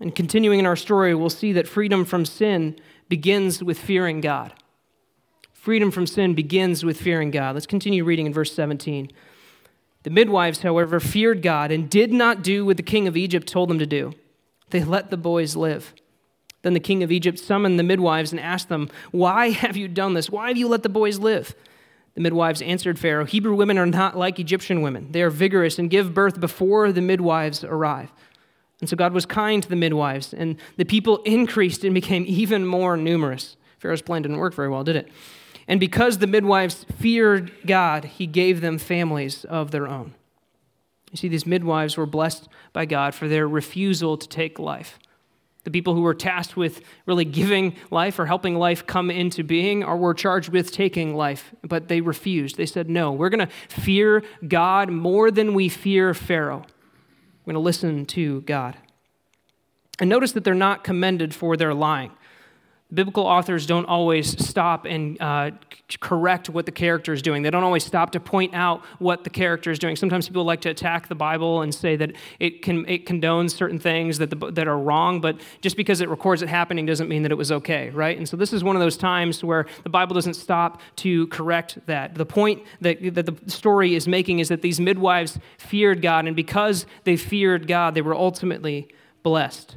And 0.00 0.14
continuing 0.14 0.60
in 0.60 0.66
our 0.66 0.76
story, 0.76 1.14
we'll 1.14 1.30
see 1.30 1.52
that 1.52 1.66
freedom 1.66 2.04
from 2.04 2.24
sin 2.24 2.76
begins 3.08 3.64
with 3.64 3.78
fearing 3.78 4.20
God. 4.20 4.52
Freedom 5.52 5.90
from 5.90 6.06
sin 6.06 6.34
begins 6.34 6.84
with 6.84 7.00
fearing 7.00 7.30
God. 7.30 7.54
Let's 7.54 7.66
continue 7.66 8.04
reading 8.04 8.26
in 8.26 8.32
verse 8.32 8.52
17. 8.54 9.10
The 10.04 10.10
midwives, 10.10 10.60
however, 10.62 11.00
feared 11.00 11.42
God 11.42 11.72
and 11.72 11.90
did 11.90 12.12
not 12.12 12.42
do 12.42 12.64
what 12.64 12.76
the 12.76 12.82
king 12.84 13.08
of 13.08 13.16
Egypt 13.16 13.48
told 13.48 13.68
them 13.68 13.80
to 13.80 13.86
do. 13.86 14.12
They 14.70 14.84
let 14.84 15.10
the 15.10 15.16
boys 15.16 15.56
live. 15.56 15.92
Then 16.66 16.74
the 16.74 16.80
king 16.80 17.04
of 17.04 17.12
Egypt 17.12 17.38
summoned 17.38 17.78
the 17.78 17.84
midwives 17.84 18.32
and 18.32 18.40
asked 18.40 18.68
them, 18.68 18.90
Why 19.12 19.50
have 19.50 19.76
you 19.76 19.86
done 19.86 20.14
this? 20.14 20.28
Why 20.28 20.48
have 20.48 20.56
you 20.56 20.66
let 20.66 20.82
the 20.82 20.88
boys 20.88 21.20
live? 21.20 21.54
The 22.16 22.20
midwives 22.20 22.60
answered 22.60 22.98
Pharaoh, 22.98 23.24
Hebrew 23.24 23.54
women 23.54 23.78
are 23.78 23.86
not 23.86 24.18
like 24.18 24.40
Egyptian 24.40 24.82
women. 24.82 25.12
They 25.12 25.22
are 25.22 25.30
vigorous 25.30 25.78
and 25.78 25.88
give 25.88 26.12
birth 26.12 26.40
before 26.40 26.90
the 26.90 27.00
midwives 27.00 27.62
arrive. 27.62 28.10
And 28.80 28.90
so 28.90 28.96
God 28.96 29.12
was 29.12 29.26
kind 29.26 29.62
to 29.62 29.68
the 29.68 29.76
midwives, 29.76 30.34
and 30.34 30.56
the 30.76 30.84
people 30.84 31.18
increased 31.18 31.84
and 31.84 31.94
became 31.94 32.24
even 32.26 32.66
more 32.66 32.96
numerous. 32.96 33.56
Pharaoh's 33.78 34.02
plan 34.02 34.22
didn't 34.22 34.38
work 34.38 34.52
very 34.52 34.68
well, 34.68 34.82
did 34.82 34.96
it? 34.96 35.08
And 35.68 35.78
because 35.78 36.18
the 36.18 36.26
midwives 36.26 36.84
feared 36.98 37.52
God, 37.64 38.06
he 38.06 38.26
gave 38.26 38.60
them 38.60 38.78
families 38.78 39.44
of 39.44 39.70
their 39.70 39.86
own. 39.86 40.14
You 41.12 41.16
see, 41.16 41.28
these 41.28 41.46
midwives 41.46 41.96
were 41.96 42.06
blessed 42.06 42.48
by 42.72 42.86
God 42.86 43.14
for 43.14 43.28
their 43.28 43.46
refusal 43.46 44.16
to 44.16 44.28
take 44.28 44.58
life. 44.58 44.98
The 45.66 45.72
people 45.72 45.94
who 45.94 46.02
were 46.02 46.14
tasked 46.14 46.56
with 46.56 46.80
really 47.06 47.24
giving 47.24 47.74
life 47.90 48.20
or 48.20 48.26
helping 48.26 48.54
life 48.54 48.86
come 48.86 49.10
into 49.10 49.42
being 49.42 49.82
or 49.82 49.96
were 49.96 50.14
charged 50.14 50.50
with 50.50 50.70
taking 50.70 51.16
life, 51.16 51.52
but 51.64 51.88
they 51.88 52.00
refused. 52.00 52.56
They 52.56 52.66
said, 52.66 52.88
No, 52.88 53.10
we're 53.10 53.30
going 53.30 53.44
to 53.44 53.52
fear 53.68 54.22
God 54.46 54.90
more 54.90 55.32
than 55.32 55.54
we 55.54 55.68
fear 55.68 56.14
Pharaoh. 56.14 56.64
We're 57.44 57.54
going 57.54 57.60
to 57.60 57.66
listen 57.66 58.06
to 58.06 58.42
God. 58.42 58.76
And 59.98 60.08
notice 60.08 60.30
that 60.32 60.44
they're 60.44 60.54
not 60.54 60.84
commended 60.84 61.34
for 61.34 61.56
their 61.56 61.74
lying 61.74 62.12
biblical 62.94 63.24
authors 63.24 63.66
don't 63.66 63.86
always 63.86 64.44
stop 64.44 64.84
and 64.84 65.20
uh, 65.20 65.50
correct 65.98 66.48
what 66.48 66.66
the 66.66 66.72
character 66.72 67.12
is 67.12 67.20
doing. 67.20 67.42
They 67.42 67.50
don't 67.50 67.64
always 67.64 67.84
stop 67.84 68.12
to 68.12 68.20
point 68.20 68.54
out 68.54 68.84
what 69.00 69.24
the 69.24 69.30
character 69.30 69.72
is 69.72 69.80
doing. 69.80 69.96
Sometimes 69.96 70.28
people 70.28 70.44
like 70.44 70.60
to 70.60 70.70
attack 70.70 71.08
the 71.08 71.16
Bible 71.16 71.62
and 71.62 71.74
say 71.74 71.96
that 71.96 72.12
it 72.38 72.62
can 72.62 72.88
it 72.88 73.04
condones 73.04 73.50
certain 73.50 73.80
things 73.80 74.18
that 74.18 74.30
the, 74.30 74.52
that 74.52 74.68
are 74.68 74.78
wrong, 74.78 75.20
but 75.20 75.40
just 75.60 75.76
because 75.76 76.00
it 76.00 76.08
records 76.08 76.42
it 76.42 76.48
happening 76.48 76.86
doesn't 76.86 77.08
mean 77.08 77.22
that 77.22 77.32
it 77.32 77.36
was 77.36 77.50
okay, 77.50 77.90
right? 77.90 78.16
And 78.16 78.28
so 78.28 78.36
this 78.36 78.52
is 78.52 78.62
one 78.62 78.76
of 78.76 78.80
those 78.80 78.96
times 78.96 79.42
where 79.42 79.66
the 79.82 79.90
Bible 79.90 80.14
doesn't 80.14 80.34
stop 80.34 80.80
to 80.96 81.26
correct 81.28 81.78
that. 81.86 82.14
The 82.14 82.26
point 82.26 82.62
that, 82.80 83.14
that 83.14 83.26
the 83.26 83.50
story 83.50 83.96
is 83.96 84.06
making 84.06 84.38
is 84.38 84.48
that 84.48 84.62
these 84.62 84.78
midwives 84.78 85.40
feared 85.58 86.02
God, 86.02 86.26
and 86.26 86.36
because 86.36 86.86
they 87.02 87.16
feared 87.16 87.66
God, 87.66 87.94
they 87.94 88.02
were 88.02 88.14
ultimately 88.14 88.88
blessed. 89.24 89.76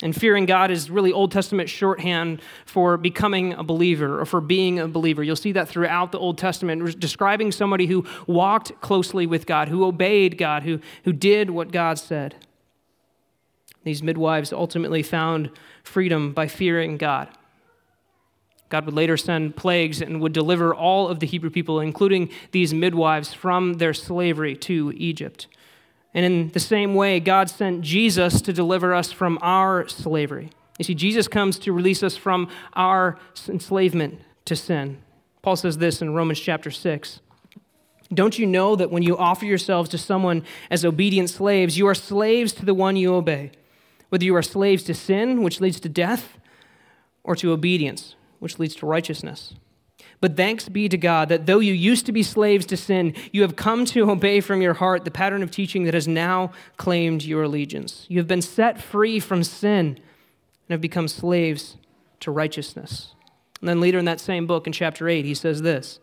And 0.00 0.14
fearing 0.14 0.46
God 0.46 0.70
is 0.70 0.90
really 0.90 1.12
Old 1.12 1.32
Testament 1.32 1.68
shorthand 1.68 2.40
for 2.64 2.96
becoming 2.96 3.54
a 3.54 3.64
believer 3.64 4.20
or 4.20 4.24
for 4.24 4.40
being 4.40 4.78
a 4.78 4.86
believer. 4.86 5.24
You'll 5.24 5.34
see 5.34 5.50
that 5.52 5.68
throughout 5.68 6.12
the 6.12 6.20
Old 6.20 6.38
Testament, 6.38 7.00
describing 7.00 7.50
somebody 7.50 7.86
who 7.86 8.06
walked 8.28 8.80
closely 8.80 9.26
with 9.26 9.44
God, 9.44 9.68
who 9.68 9.84
obeyed 9.84 10.38
God, 10.38 10.62
who, 10.62 10.78
who 11.02 11.12
did 11.12 11.50
what 11.50 11.72
God 11.72 11.98
said. 11.98 12.36
These 13.82 14.02
midwives 14.02 14.52
ultimately 14.52 15.02
found 15.02 15.50
freedom 15.82 16.32
by 16.32 16.46
fearing 16.46 16.96
God. 16.96 17.28
God 18.68 18.84
would 18.84 18.94
later 18.94 19.16
send 19.16 19.56
plagues 19.56 20.00
and 20.00 20.20
would 20.20 20.32
deliver 20.32 20.74
all 20.74 21.08
of 21.08 21.20
the 21.20 21.26
Hebrew 21.26 21.50
people, 21.50 21.80
including 21.80 22.30
these 22.52 22.74
midwives, 22.74 23.32
from 23.32 23.74
their 23.74 23.94
slavery 23.94 24.54
to 24.56 24.92
Egypt. 24.96 25.46
And 26.14 26.24
in 26.24 26.48
the 26.48 26.60
same 26.60 26.94
way, 26.94 27.20
God 27.20 27.50
sent 27.50 27.82
Jesus 27.82 28.40
to 28.42 28.52
deliver 28.52 28.94
us 28.94 29.12
from 29.12 29.38
our 29.42 29.86
slavery. 29.88 30.50
You 30.78 30.84
see, 30.84 30.94
Jesus 30.94 31.28
comes 31.28 31.58
to 31.60 31.72
release 31.72 32.02
us 32.02 32.16
from 32.16 32.48
our 32.74 33.18
enslavement 33.48 34.20
to 34.46 34.56
sin. 34.56 34.98
Paul 35.42 35.56
says 35.56 35.78
this 35.78 36.00
in 36.00 36.14
Romans 36.14 36.40
chapter 36.40 36.70
6. 36.70 37.20
Don't 38.12 38.38
you 38.38 38.46
know 38.46 38.74
that 38.74 38.90
when 38.90 39.02
you 39.02 39.18
offer 39.18 39.44
yourselves 39.44 39.90
to 39.90 39.98
someone 39.98 40.44
as 40.70 40.84
obedient 40.84 41.28
slaves, 41.28 41.76
you 41.76 41.86
are 41.86 41.94
slaves 41.94 42.52
to 42.54 42.64
the 42.64 42.74
one 42.74 42.96
you 42.96 43.14
obey? 43.14 43.50
Whether 44.08 44.24
you 44.24 44.34
are 44.34 44.42
slaves 44.42 44.82
to 44.84 44.94
sin, 44.94 45.42
which 45.42 45.60
leads 45.60 45.78
to 45.80 45.88
death, 45.88 46.38
or 47.22 47.36
to 47.36 47.52
obedience, 47.52 48.14
which 48.38 48.58
leads 48.58 48.74
to 48.76 48.86
righteousness. 48.86 49.54
But 50.20 50.36
thanks 50.36 50.68
be 50.68 50.88
to 50.88 50.98
God 50.98 51.28
that 51.28 51.46
though 51.46 51.60
you 51.60 51.72
used 51.72 52.06
to 52.06 52.12
be 52.12 52.22
slaves 52.22 52.66
to 52.66 52.76
sin, 52.76 53.14
you 53.32 53.42
have 53.42 53.54
come 53.54 53.84
to 53.86 54.10
obey 54.10 54.40
from 54.40 54.60
your 54.60 54.74
heart 54.74 55.04
the 55.04 55.10
pattern 55.10 55.42
of 55.42 55.50
teaching 55.50 55.84
that 55.84 55.94
has 55.94 56.08
now 56.08 56.50
claimed 56.76 57.24
your 57.24 57.44
allegiance. 57.44 58.04
You 58.08 58.18
have 58.18 58.26
been 58.26 58.42
set 58.42 58.80
free 58.80 59.20
from 59.20 59.44
sin 59.44 59.86
and 59.96 60.70
have 60.70 60.80
become 60.80 61.06
slaves 61.06 61.76
to 62.20 62.30
righteousness. 62.30 63.14
And 63.60 63.68
then 63.68 63.80
later 63.80 63.98
in 63.98 64.04
that 64.06 64.20
same 64.20 64.46
book, 64.46 64.66
in 64.66 64.72
chapter 64.72 65.08
8, 65.08 65.24
he 65.24 65.34
says 65.34 65.62
this 65.62 66.00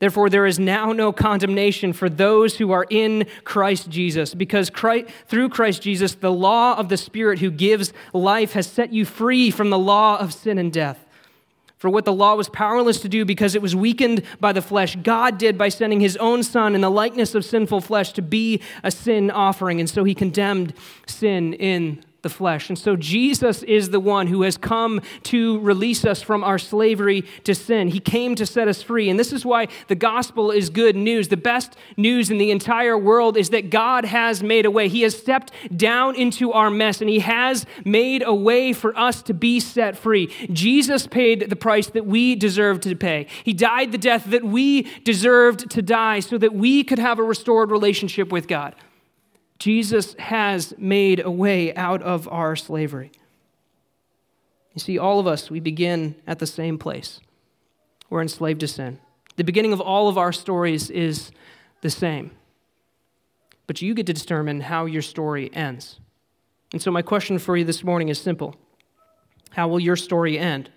Therefore, 0.00 0.28
there 0.28 0.44
is 0.44 0.58
now 0.58 0.92
no 0.92 1.12
condemnation 1.12 1.92
for 1.92 2.10
those 2.10 2.56
who 2.56 2.72
are 2.72 2.86
in 2.90 3.26
Christ 3.44 3.88
Jesus, 3.88 4.34
because 4.34 4.68
Christ, 4.68 5.08
through 5.28 5.48
Christ 5.48 5.80
Jesus, 5.80 6.14
the 6.14 6.32
law 6.32 6.76
of 6.76 6.88
the 6.90 6.96
Spirit 6.96 7.38
who 7.38 7.50
gives 7.50 7.92
life 8.12 8.52
has 8.52 8.66
set 8.66 8.92
you 8.92 9.04
free 9.04 9.50
from 9.50 9.70
the 9.70 9.78
law 9.78 10.18
of 10.18 10.34
sin 10.34 10.58
and 10.58 10.72
death. 10.72 11.03
For 11.84 11.90
what 11.90 12.06
the 12.06 12.14
law 12.14 12.34
was 12.34 12.48
powerless 12.48 13.02
to 13.02 13.10
do 13.10 13.26
because 13.26 13.54
it 13.54 13.60
was 13.60 13.76
weakened 13.76 14.22
by 14.40 14.54
the 14.54 14.62
flesh, 14.62 14.96
God 14.96 15.36
did 15.36 15.58
by 15.58 15.68
sending 15.68 16.00
his 16.00 16.16
own 16.16 16.42
Son 16.42 16.74
in 16.74 16.80
the 16.80 16.90
likeness 16.90 17.34
of 17.34 17.44
sinful 17.44 17.82
flesh 17.82 18.14
to 18.14 18.22
be 18.22 18.62
a 18.82 18.90
sin 18.90 19.30
offering. 19.30 19.80
And 19.80 19.90
so 19.90 20.02
he 20.02 20.14
condemned 20.14 20.72
sin 21.06 21.52
in 21.52 22.02
the 22.24 22.28
flesh. 22.28 22.68
And 22.68 22.76
so 22.76 22.96
Jesus 22.96 23.62
is 23.62 23.90
the 23.90 24.00
one 24.00 24.26
who 24.26 24.42
has 24.42 24.56
come 24.56 25.00
to 25.24 25.60
release 25.60 26.04
us 26.04 26.20
from 26.20 26.42
our 26.42 26.58
slavery 26.58 27.22
to 27.44 27.54
sin. 27.54 27.88
He 27.88 28.00
came 28.00 28.34
to 28.34 28.44
set 28.44 28.66
us 28.66 28.82
free. 28.82 29.08
And 29.08 29.20
this 29.20 29.32
is 29.32 29.46
why 29.46 29.68
the 29.86 29.94
gospel 29.94 30.50
is 30.50 30.70
good 30.70 30.96
news. 30.96 31.28
The 31.28 31.36
best 31.36 31.76
news 31.96 32.30
in 32.30 32.38
the 32.38 32.50
entire 32.50 32.98
world 32.98 33.36
is 33.36 33.50
that 33.50 33.70
God 33.70 34.04
has 34.04 34.42
made 34.42 34.66
a 34.66 34.70
way. 34.72 34.88
He 34.88 35.02
has 35.02 35.16
stepped 35.16 35.52
down 35.76 36.16
into 36.16 36.52
our 36.52 36.70
mess 36.70 37.00
and 37.00 37.08
He 37.08 37.20
has 37.20 37.66
made 37.84 38.24
a 38.26 38.34
way 38.34 38.72
for 38.72 38.98
us 38.98 39.22
to 39.22 39.34
be 39.34 39.60
set 39.60 39.96
free. 39.96 40.26
Jesus 40.52 41.06
paid 41.06 41.48
the 41.48 41.56
price 41.56 41.86
that 41.88 42.06
we 42.06 42.34
deserved 42.34 42.82
to 42.82 42.96
pay. 42.96 43.28
He 43.44 43.52
died 43.52 43.92
the 43.92 43.98
death 43.98 44.24
that 44.24 44.42
we 44.42 44.82
deserved 45.04 45.70
to 45.70 45.82
die 45.82 46.20
so 46.20 46.38
that 46.38 46.54
we 46.54 46.82
could 46.82 46.98
have 46.98 47.18
a 47.18 47.22
restored 47.22 47.70
relationship 47.70 48.32
with 48.32 48.48
God. 48.48 48.74
Jesus 49.64 50.14
has 50.18 50.74
made 50.76 51.24
a 51.24 51.30
way 51.30 51.74
out 51.74 52.02
of 52.02 52.28
our 52.28 52.54
slavery. 52.54 53.10
You 54.74 54.80
see, 54.80 54.98
all 54.98 55.18
of 55.18 55.26
us, 55.26 55.50
we 55.50 55.58
begin 55.58 56.16
at 56.26 56.38
the 56.38 56.46
same 56.46 56.76
place. 56.76 57.18
We're 58.10 58.20
enslaved 58.20 58.60
to 58.60 58.68
sin. 58.68 59.00
The 59.36 59.42
beginning 59.42 59.72
of 59.72 59.80
all 59.80 60.10
of 60.10 60.18
our 60.18 60.32
stories 60.32 60.90
is 60.90 61.32
the 61.80 61.88
same. 61.88 62.32
But 63.66 63.80
you 63.80 63.94
get 63.94 64.04
to 64.04 64.12
determine 64.12 64.60
how 64.60 64.84
your 64.84 65.00
story 65.00 65.48
ends. 65.54 65.98
And 66.74 66.82
so, 66.82 66.90
my 66.90 67.00
question 67.00 67.38
for 67.38 67.56
you 67.56 67.64
this 67.64 67.82
morning 67.82 68.10
is 68.10 68.20
simple 68.20 68.56
How 69.52 69.66
will 69.66 69.80
your 69.80 69.96
story 69.96 70.38
end? 70.38 70.68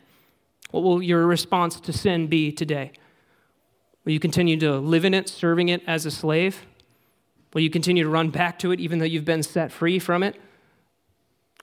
What 0.72 0.84
will 0.84 1.04
your 1.04 1.28
response 1.28 1.82
to 1.82 1.92
sin 1.92 2.28
be 2.28 2.54
today? 2.54 2.94
Will 4.06 4.14
you 4.14 4.22
continue 4.22 4.56
to 4.62 4.78
live 4.78 5.04
in 5.04 5.14
it, 5.14 5.28
serving 5.28 5.68
it 5.68 5.84
as 5.86 6.06
a 6.06 6.12
slave? 6.12 6.66
Will 7.54 7.62
you 7.62 7.70
continue 7.70 8.04
to 8.04 8.10
run 8.10 8.30
back 8.30 8.60
to 8.60 8.72
it 8.72 8.80
even 8.80 9.00
though 9.00 9.06
you've 9.06 9.26
been 9.26 9.44
set 9.44 9.72
free 9.72 10.00
from 10.00 10.24
it? 10.24 10.40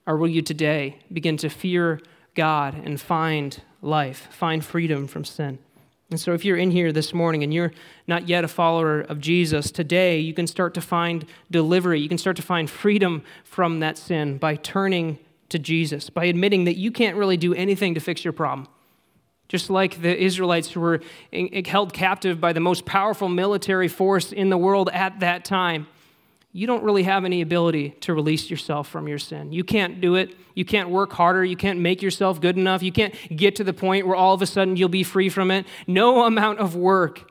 Or 0.06 0.16
will 0.16 0.28
you 0.28 0.42
today 0.42 0.98
begin 1.12 1.36
to 1.38 1.48
fear 1.48 2.00
God 2.34 2.74
and 2.74 3.00
find 3.00 3.60
life, 3.80 4.28
find 4.30 4.64
freedom 4.64 5.06
from 5.06 5.24
sin? 5.24 5.58
And 6.10 6.20
so, 6.20 6.32
if 6.32 6.44
you're 6.44 6.56
in 6.56 6.70
here 6.70 6.92
this 6.92 7.14
morning 7.14 7.42
and 7.42 7.52
you're 7.52 7.72
not 8.06 8.28
yet 8.28 8.44
a 8.44 8.48
follower 8.48 9.00
of 9.00 9.20
Jesus, 9.20 9.70
today 9.70 10.18
you 10.18 10.34
can 10.34 10.46
start 10.46 10.74
to 10.74 10.80
find 10.80 11.26
delivery. 11.50 12.00
You 12.00 12.08
can 12.08 12.18
start 12.18 12.36
to 12.36 12.42
find 12.42 12.68
freedom 12.68 13.24
from 13.42 13.80
that 13.80 13.96
sin 13.96 14.36
by 14.36 14.56
turning 14.56 15.18
to 15.48 15.58
Jesus, 15.58 16.10
by 16.10 16.26
admitting 16.26 16.64
that 16.64 16.76
you 16.76 16.90
can't 16.90 17.16
really 17.16 17.36
do 17.36 17.54
anything 17.54 17.94
to 17.94 18.00
fix 18.00 18.22
your 18.22 18.32
problem. 18.32 18.68
Just 19.48 19.68
like 19.68 20.00
the 20.00 20.16
Israelites 20.16 20.70
who 20.70 20.80
were 20.80 21.00
held 21.66 21.92
captive 21.92 22.40
by 22.40 22.52
the 22.52 22.60
most 22.60 22.86
powerful 22.86 23.28
military 23.28 23.88
force 23.88 24.32
in 24.32 24.48
the 24.50 24.56
world 24.56 24.88
at 24.92 25.20
that 25.20 25.44
time, 25.44 25.86
you 26.52 26.66
don't 26.66 26.84
really 26.84 27.02
have 27.02 27.24
any 27.24 27.40
ability 27.40 27.90
to 28.00 28.14
release 28.14 28.48
yourself 28.48 28.88
from 28.88 29.08
your 29.08 29.18
sin. 29.18 29.52
You 29.52 29.64
can't 29.64 30.00
do 30.00 30.14
it. 30.14 30.34
You 30.54 30.64
can't 30.64 30.88
work 30.88 31.12
harder. 31.12 31.44
You 31.44 31.56
can't 31.56 31.80
make 31.80 32.00
yourself 32.00 32.40
good 32.40 32.56
enough. 32.56 32.82
You 32.82 32.92
can't 32.92 33.12
get 33.36 33.56
to 33.56 33.64
the 33.64 33.72
point 33.72 34.06
where 34.06 34.16
all 34.16 34.34
of 34.34 34.40
a 34.40 34.46
sudden 34.46 34.76
you'll 34.76 34.88
be 34.88 35.02
free 35.02 35.28
from 35.28 35.50
it. 35.50 35.66
No 35.86 36.24
amount 36.24 36.60
of 36.60 36.76
work 36.76 37.30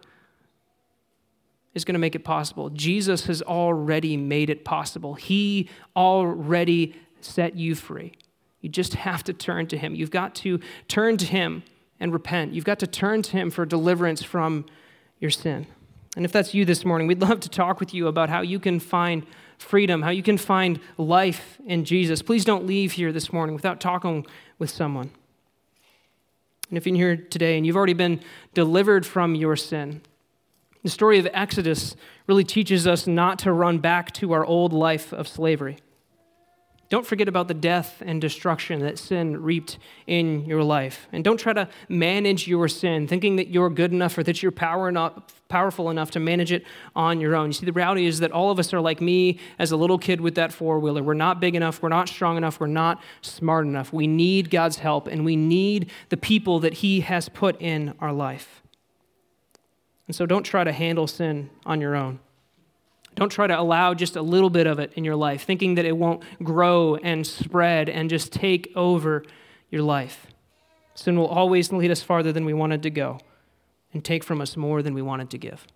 is 1.73 1.85
going 1.85 1.93
to 1.93 1.99
make 1.99 2.15
it 2.15 2.23
possible. 2.23 2.69
Jesus 2.69 3.25
has 3.25 3.41
already 3.41 4.17
made 4.17 4.49
it 4.49 4.65
possible. 4.65 5.15
He 5.15 5.69
already 5.95 6.93
set 7.21 7.55
you 7.55 7.75
free. 7.75 8.11
You 8.59 8.69
just 8.69 8.93
have 8.93 9.23
to 9.23 9.33
turn 9.33 9.67
to 9.67 9.77
Him. 9.77 9.95
You've 9.95 10.11
got 10.11 10.35
to 10.35 10.59
turn 10.87 11.17
to 11.17 11.25
Him 11.25 11.63
and 11.99 12.13
repent. 12.13 12.53
You've 12.53 12.65
got 12.65 12.79
to 12.79 12.87
turn 12.87 13.21
to 13.23 13.31
Him 13.31 13.49
for 13.49 13.65
deliverance 13.65 14.23
from 14.23 14.65
your 15.19 15.31
sin. 15.31 15.67
And 16.15 16.25
if 16.25 16.31
that's 16.31 16.53
you 16.53 16.65
this 16.65 16.85
morning, 16.85 17.07
we'd 17.07 17.21
love 17.21 17.39
to 17.41 17.49
talk 17.49 17.79
with 17.79 17.93
you 17.93 18.07
about 18.07 18.29
how 18.29 18.41
you 18.41 18.59
can 18.59 18.79
find 18.79 19.25
freedom, 19.57 20.01
how 20.01 20.11
you 20.11 20.23
can 20.23 20.37
find 20.37 20.79
life 20.97 21.57
in 21.65 21.85
Jesus. 21.85 22.21
Please 22.21 22.45
don't 22.45 22.65
leave 22.65 22.93
here 22.93 23.11
this 23.11 23.33
morning 23.33 23.55
without 23.55 23.79
talking 23.79 24.25
with 24.59 24.69
someone. 24.69 25.11
And 26.69 26.77
if 26.77 26.85
you're 26.85 26.95
here 26.95 27.17
today 27.17 27.57
and 27.57 27.65
you've 27.65 27.75
already 27.75 27.93
been 27.93 28.19
delivered 28.53 29.05
from 29.05 29.35
your 29.35 29.55
sin, 29.55 30.01
the 30.83 30.89
story 30.89 31.17
of 31.17 31.27
Exodus 31.33 31.95
really 32.27 32.43
teaches 32.43 32.85
us 32.85 33.07
not 33.07 33.39
to 33.39 33.53
run 33.53 33.79
back 33.79 34.11
to 34.13 34.33
our 34.33 34.45
old 34.45 34.73
life 34.73 35.13
of 35.13 35.27
slavery. 35.27 35.77
Don't 36.93 37.07
forget 37.07 37.27
about 37.27 37.47
the 37.47 37.55
death 37.55 38.03
and 38.05 38.21
destruction 38.21 38.81
that 38.81 38.99
sin 38.99 39.41
reaped 39.41 39.79
in 40.05 40.45
your 40.45 40.63
life. 40.63 41.07
And 41.11 41.23
don't 41.23 41.37
try 41.37 41.51
to 41.51 41.67
manage 41.89 42.47
your 42.47 42.67
sin, 42.67 43.07
thinking 43.07 43.37
that 43.37 43.47
you're 43.47 43.71
good 43.71 43.91
enough 43.91 44.15
or 44.15 44.21
that 44.21 44.43
you're 44.43 44.51
power 44.51 44.89
enough, 44.89 45.23
powerful 45.49 45.89
enough 45.89 46.11
to 46.11 46.19
manage 46.19 46.51
it 46.51 46.63
on 46.95 47.19
your 47.19 47.35
own. 47.35 47.47
You 47.47 47.53
see, 47.53 47.65
the 47.65 47.73
reality 47.73 48.05
is 48.05 48.19
that 48.19 48.31
all 48.31 48.51
of 48.51 48.59
us 48.59 48.75
are 48.75 48.79
like 48.79 49.01
me 49.01 49.39
as 49.57 49.71
a 49.71 49.75
little 49.75 49.97
kid 49.97 50.21
with 50.21 50.35
that 50.35 50.53
four 50.53 50.77
wheeler. 50.77 51.01
We're 51.01 51.15
not 51.15 51.39
big 51.39 51.55
enough, 51.55 51.81
we're 51.81 51.89
not 51.89 52.09
strong 52.09 52.37
enough, 52.37 52.59
we're 52.59 52.67
not 52.67 53.01
smart 53.23 53.65
enough. 53.65 53.91
We 53.91 54.05
need 54.05 54.51
God's 54.51 54.77
help, 54.77 55.07
and 55.07 55.25
we 55.25 55.35
need 55.35 55.89
the 56.09 56.17
people 56.17 56.59
that 56.59 56.73
He 56.75 56.99
has 56.99 57.27
put 57.27 57.59
in 57.59 57.95
our 58.01 58.13
life. 58.13 58.61
And 60.05 60.15
so 60.15 60.27
don't 60.27 60.43
try 60.43 60.63
to 60.63 60.71
handle 60.71 61.07
sin 61.07 61.49
on 61.65 61.81
your 61.81 61.95
own. 61.95 62.19
Don't 63.15 63.29
try 63.29 63.47
to 63.47 63.59
allow 63.59 63.93
just 63.93 64.15
a 64.15 64.21
little 64.21 64.49
bit 64.49 64.67
of 64.67 64.79
it 64.79 64.93
in 64.95 65.03
your 65.03 65.15
life, 65.15 65.43
thinking 65.43 65.75
that 65.75 65.85
it 65.85 65.97
won't 65.97 66.23
grow 66.43 66.95
and 66.95 67.25
spread 67.25 67.89
and 67.89 68.09
just 68.09 68.33
take 68.33 68.71
over 68.75 69.23
your 69.69 69.83
life. 69.83 70.27
Sin 70.95 71.17
will 71.17 71.27
always 71.27 71.71
lead 71.71 71.91
us 71.91 72.01
farther 72.01 72.31
than 72.31 72.45
we 72.45 72.53
wanted 72.53 72.83
to 72.83 72.89
go 72.89 73.19
and 73.93 74.03
take 74.03 74.23
from 74.23 74.41
us 74.41 74.57
more 74.57 74.81
than 74.81 74.93
we 74.93 75.01
wanted 75.01 75.29
to 75.31 75.37
give. 75.37 75.67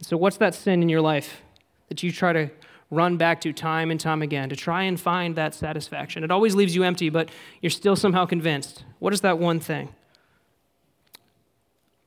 So, 0.00 0.16
what's 0.16 0.36
that 0.38 0.54
sin 0.54 0.82
in 0.82 0.88
your 0.88 1.00
life 1.00 1.42
that 1.88 2.02
you 2.02 2.12
try 2.12 2.32
to 2.32 2.50
run 2.90 3.16
back 3.16 3.40
to 3.42 3.52
time 3.52 3.90
and 3.90 4.00
time 4.00 4.22
again 4.22 4.48
to 4.48 4.56
try 4.56 4.84
and 4.84 4.98
find 4.98 5.36
that 5.36 5.54
satisfaction? 5.54 6.24
It 6.24 6.30
always 6.30 6.54
leaves 6.54 6.74
you 6.74 6.84
empty, 6.84 7.10
but 7.10 7.30
you're 7.60 7.70
still 7.70 7.96
somehow 7.96 8.24
convinced. 8.24 8.84
What 8.98 9.12
is 9.12 9.22
that 9.22 9.38
one 9.38 9.60
thing? 9.60 9.94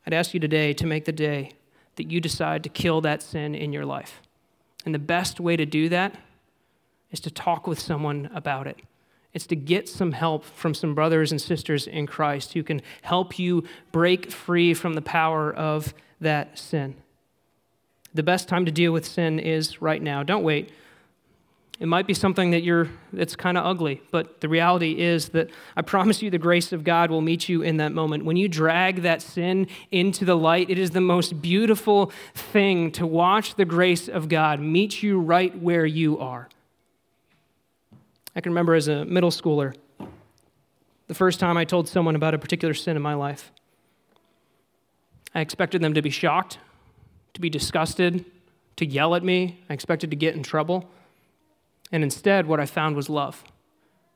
I'd 0.06 0.14
ask 0.14 0.34
you 0.34 0.40
today 0.40 0.74
to 0.74 0.88
make 0.88 1.06
the 1.06 1.12
day 1.12 1.52
that 1.96 2.12
you 2.12 2.22
decide 2.22 2.64
to 2.64 2.70
kill 2.70 3.02
that 3.02 3.22
sin 3.22 3.56
in 3.56 3.74
your 3.74 3.86
life. 3.86 4.22
And 4.86 4.96
the 4.96 5.00
best 5.00 5.40
way 5.40 5.56
to 5.56 5.66
do 5.66 5.90
that 5.90 6.16
is 7.12 7.20
to 7.22 7.32
talk 7.32 7.68
with 7.68 7.80
someone 7.80 8.30
about 8.34 8.68
it. 8.68 8.80
It's 9.34 9.48
to 9.48 9.56
get 9.56 9.88
some 9.88 10.12
help 10.12 10.44
from 10.44 10.74
some 10.74 10.94
brothers 10.94 11.32
and 11.32 11.42
sisters 11.42 11.88
in 11.88 12.08
Christ 12.08 12.54
who 12.54 12.64
can 12.64 12.82
help 13.02 13.40
you 13.40 13.64
break 13.92 14.32
free 14.32 14.74
from 14.74 14.94
the 14.94 15.02
power 15.02 15.54
of 15.54 15.94
that 16.20 16.58
sin. 16.58 16.96
The 18.14 18.24
best 18.24 18.50
time 18.50 18.66
to 18.66 18.72
deal 18.72 18.92
with 18.92 19.06
sin 19.06 19.40
is 19.40 19.82
right 19.82 20.02
now. 20.02 20.24
Don't 20.24 20.44
wait. 20.44 20.72
It 21.82 21.88
might 21.88 22.06
be 22.06 22.14
something 22.14 22.52
that 22.52 22.62
you're 22.62 22.90
that's 23.12 23.36
kind 23.36 23.58
of 23.58 23.66
ugly, 23.66 24.04
but 24.12 24.40
the 24.40 24.48
reality 24.48 25.02
is 25.02 25.30
that 25.30 25.50
I 25.76 25.82
promise 25.82 26.22
you 26.22 26.30
the 26.30 26.38
grace 26.38 26.72
of 26.72 26.84
God 26.84 27.10
will 27.10 27.22
meet 27.22 27.50
you 27.50 27.64
in 27.64 27.78
that 27.78 27.92
moment. 27.92 28.24
When 28.24 28.38
you 28.38 28.48
drag 28.48 29.02
that 29.02 29.24
sin 29.24 29.66
into 29.90 30.24
the 30.24 30.38
light, 30.38 30.70
it 30.70 30.78
is 30.78 30.92
the 30.92 31.02
most 31.02 31.42
beautiful 31.42 32.12
thing 32.36 32.92
to 32.92 33.08
watch 33.08 33.56
the 33.56 33.66
grace 33.66 34.08
of 34.08 34.30
God 34.30 34.60
meet 34.60 35.02
you 35.02 35.20
right 35.20 35.60
where 35.60 35.84
you 35.84 36.20
are. 36.20 36.50
I 38.36 38.42
can 38.42 38.52
remember 38.52 38.76
as 38.76 38.88
a 38.88 39.04
middle 39.06 39.32
schooler, 39.32 39.76
the 41.08 41.16
first 41.16 41.40
time 41.40 41.58
I 41.58 41.66
told 41.66 41.90
someone 41.90 42.16
about 42.16 42.36
a 42.36 42.38
particular 42.38 42.76
sin 42.76 42.96
in 42.96 43.02
my 43.02 43.16
life. 43.16 43.52
I 45.34 45.42
expected 45.42 45.82
them 45.82 45.96
to 45.96 46.04
be 46.04 46.12
shocked, 46.12 46.60
to 47.34 47.42
be 47.42 47.50
disgusted, 47.50 48.24
to 48.76 48.86
yell 48.86 49.16
at 49.16 49.24
me. 49.24 49.64
I 49.68 49.74
expected 49.74 50.12
to 50.12 50.16
get 50.16 50.36
in 50.36 50.44
trouble. 50.44 50.88
And 51.92 52.04
instead, 52.04 52.48
what 52.48 52.60
I 52.60 52.66
found 52.66 52.96
was 52.96 53.10
love. 53.10 53.44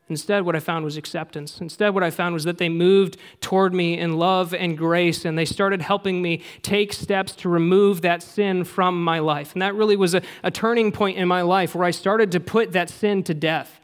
Instead, 0.07 0.45
what 0.45 0.55
I 0.55 0.59
found 0.59 0.85
was 0.85 0.97
acceptance. 0.97 1.59
Instead, 1.59 1.95
what 1.95 2.03
I 2.03 2.11
found 2.11 2.33
was 2.33 2.43
that 2.43 2.59
they 2.59 2.69
moved 2.69 3.17
toward 3.41 3.73
me 3.73 3.97
in 3.97 4.17
love 4.17 4.53
and 4.53 4.77
grace, 4.77 5.25
and 5.25 5.35
they 5.35 5.45
started 5.45 5.81
helping 5.81 6.21
me 6.21 6.43
take 6.61 6.93
steps 6.93 7.31
to 7.37 7.49
remove 7.49 8.01
that 8.01 8.21
sin 8.21 8.63
from 8.65 9.03
my 9.03 9.17
life. 9.17 9.53
And 9.53 9.63
that 9.63 9.73
really 9.73 9.95
was 9.95 10.13
a, 10.13 10.21
a 10.43 10.51
turning 10.51 10.91
point 10.91 11.17
in 11.17 11.27
my 11.27 11.41
life 11.41 11.73
where 11.73 11.83
I 11.83 11.91
started 11.91 12.31
to 12.33 12.39
put 12.39 12.71
that 12.73 12.89
sin 12.89 13.23
to 13.23 13.33
death. 13.33 13.79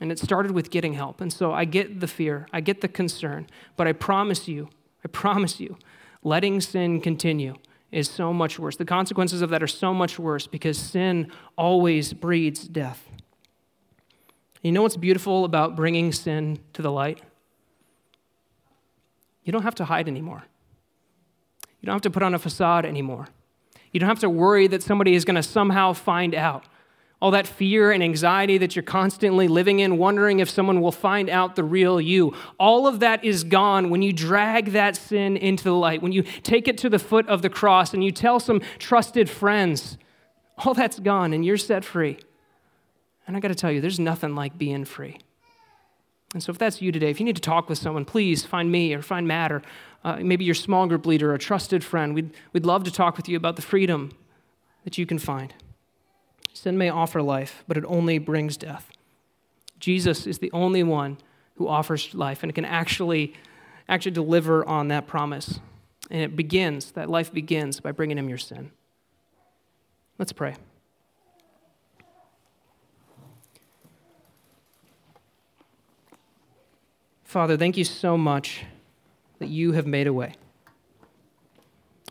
And 0.00 0.10
it 0.10 0.18
started 0.18 0.50
with 0.50 0.70
getting 0.70 0.94
help. 0.94 1.20
And 1.20 1.32
so 1.32 1.52
I 1.52 1.64
get 1.64 2.00
the 2.00 2.08
fear, 2.08 2.48
I 2.52 2.60
get 2.60 2.80
the 2.80 2.88
concern, 2.88 3.46
but 3.76 3.86
I 3.86 3.92
promise 3.92 4.48
you, 4.48 4.70
I 5.04 5.08
promise 5.08 5.60
you, 5.60 5.78
letting 6.24 6.60
sin 6.60 7.00
continue 7.00 7.54
is 7.92 8.08
so 8.08 8.32
much 8.32 8.58
worse. 8.58 8.76
The 8.76 8.86
consequences 8.86 9.42
of 9.42 9.50
that 9.50 9.62
are 9.62 9.68
so 9.68 9.92
much 9.92 10.18
worse 10.18 10.46
because 10.46 10.78
sin 10.78 11.30
always 11.56 12.12
breeds 12.14 12.66
death. 12.66 13.06
You 14.62 14.72
know 14.72 14.82
what's 14.82 14.96
beautiful 14.96 15.44
about 15.44 15.76
bringing 15.76 16.10
sin 16.12 16.58
to 16.72 16.82
the 16.82 16.90
light? 16.90 17.20
You 19.44 19.52
don't 19.52 19.62
have 19.62 19.74
to 19.76 19.84
hide 19.84 20.08
anymore. 20.08 20.44
You 21.80 21.86
don't 21.86 21.94
have 21.94 22.02
to 22.02 22.10
put 22.10 22.22
on 22.22 22.32
a 22.32 22.38
facade 22.38 22.86
anymore. 22.86 23.28
You 23.92 24.00
don't 24.00 24.08
have 24.08 24.20
to 24.20 24.30
worry 24.30 24.68
that 24.68 24.82
somebody 24.82 25.14
is 25.14 25.24
going 25.24 25.34
to 25.36 25.42
somehow 25.42 25.92
find 25.92 26.34
out. 26.34 26.64
All 27.22 27.30
that 27.30 27.46
fear 27.46 27.92
and 27.92 28.02
anxiety 28.02 28.58
that 28.58 28.74
you're 28.74 28.82
constantly 28.82 29.46
living 29.46 29.78
in, 29.78 29.96
wondering 29.96 30.40
if 30.40 30.50
someone 30.50 30.80
will 30.80 30.90
find 30.90 31.30
out 31.30 31.54
the 31.54 31.62
real 31.62 32.00
you. 32.00 32.34
All 32.58 32.88
of 32.88 32.98
that 32.98 33.24
is 33.24 33.44
gone 33.44 33.90
when 33.90 34.02
you 34.02 34.12
drag 34.12 34.72
that 34.72 34.96
sin 34.96 35.36
into 35.36 35.62
the 35.62 35.72
light, 35.72 36.02
when 36.02 36.10
you 36.10 36.24
take 36.42 36.66
it 36.66 36.76
to 36.78 36.90
the 36.90 36.98
foot 36.98 37.28
of 37.28 37.40
the 37.40 37.48
cross 37.48 37.94
and 37.94 38.02
you 38.02 38.10
tell 38.10 38.40
some 38.40 38.60
trusted 38.80 39.30
friends. 39.30 39.98
All 40.58 40.74
that's 40.74 40.98
gone 40.98 41.32
and 41.32 41.44
you're 41.44 41.56
set 41.56 41.84
free. 41.84 42.18
And 43.28 43.36
I 43.36 43.40
got 43.40 43.48
to 43.48 43.54
tell 43.54 43.70
you, 43.70 43.80
there's 43.80 44.00
nothing 44.00 44.34
like 44.34 44.58
being 44.58 44.84
free. 44.84 45.18
And 46.34 46.42
so, 46.42 46.50
if 46.50 46.58
that's 46.58 46.82
you 46.82 46.90
today, 46.90 47.10
if 47.10 47.20
you 47.20 47.24
need 47.24 47.36
to 47.36 47.42
talk 47.42 47.68
with 47.68 47.78
someone, 47.78 48.04
please 48.04 48.44
find 48.44 48.72
me 48.72 48.94
or 48.94 49.00
find 49.00 49.28
Matt 49.28 49.52
or 49.52 49.62
uh, 50.02 50.16
maybe 50.16 50.44
your 50.44 50.56
small 50.56 50.88
group 50.88 51.06
leader 51.06 51.30
or 51.30 51.34
a 51.34 51.38
trusted 51.38 51.84
friend. 51.84 52.16
We'd, 52.16 52.32
we'd 52.52 52.66
love 52.66 52.82
to 52.82 52.90
talk 52.90 53.16
with 53.16 53.28
you 53.28 53.36
about 53.36 53.54
the 53.54 53.62
freedom 53.62 54.10
that 54.82 54.98
you 54.98 55.06
can 55.06 55.20
find. 55.20 55.54
Sin 56.52 56.76
may 56.78 56.90
offer 56.90 57.22
life, 57.22 57.64
but 57.66 57.76
it 57.76 57.84
only 57.86 58.18
brings 58.18 58.56
death. 58.56 58.90
Jesus 59.80 60.26
is 60.26 60.38
the 60.38 60.52
only 60.52 60.82
one 60.82 61.18
who 61.56 61.66
offers 61.66 62.14
life 62.14 62.42
and 62.42 62.54
can 62.54 62.64
actually, 62.64 63.34
actually 63.88 64.12
deliver 64.12 64.64
on 64.66 64.88
that 64.88 65.06
promise. 65.06 65.60
And 66.10 66.20
it 66.20 66.36
begins, 66.36 66.92
that 66.92 67.10
life 67.10 67.32
begins 67.32 67.80
by 67.80 67.92
bringing 67.92 68.18
him 68.18 68.28
your 68.28 68.38
sin. 68.38 68.70
Let's 70.18 70.32
pray. 70.32 70.54
Father, 77.24 77.56
thank 77.56 77.78
you 77.78 77.84
so 77.84 78.18
much 78.18 78.64
that 79.38 79.48
you 79.48 79.72
have 79.72 79.86
made 79.86 80.06
a 80.06 80.12
way. 80.12 80.34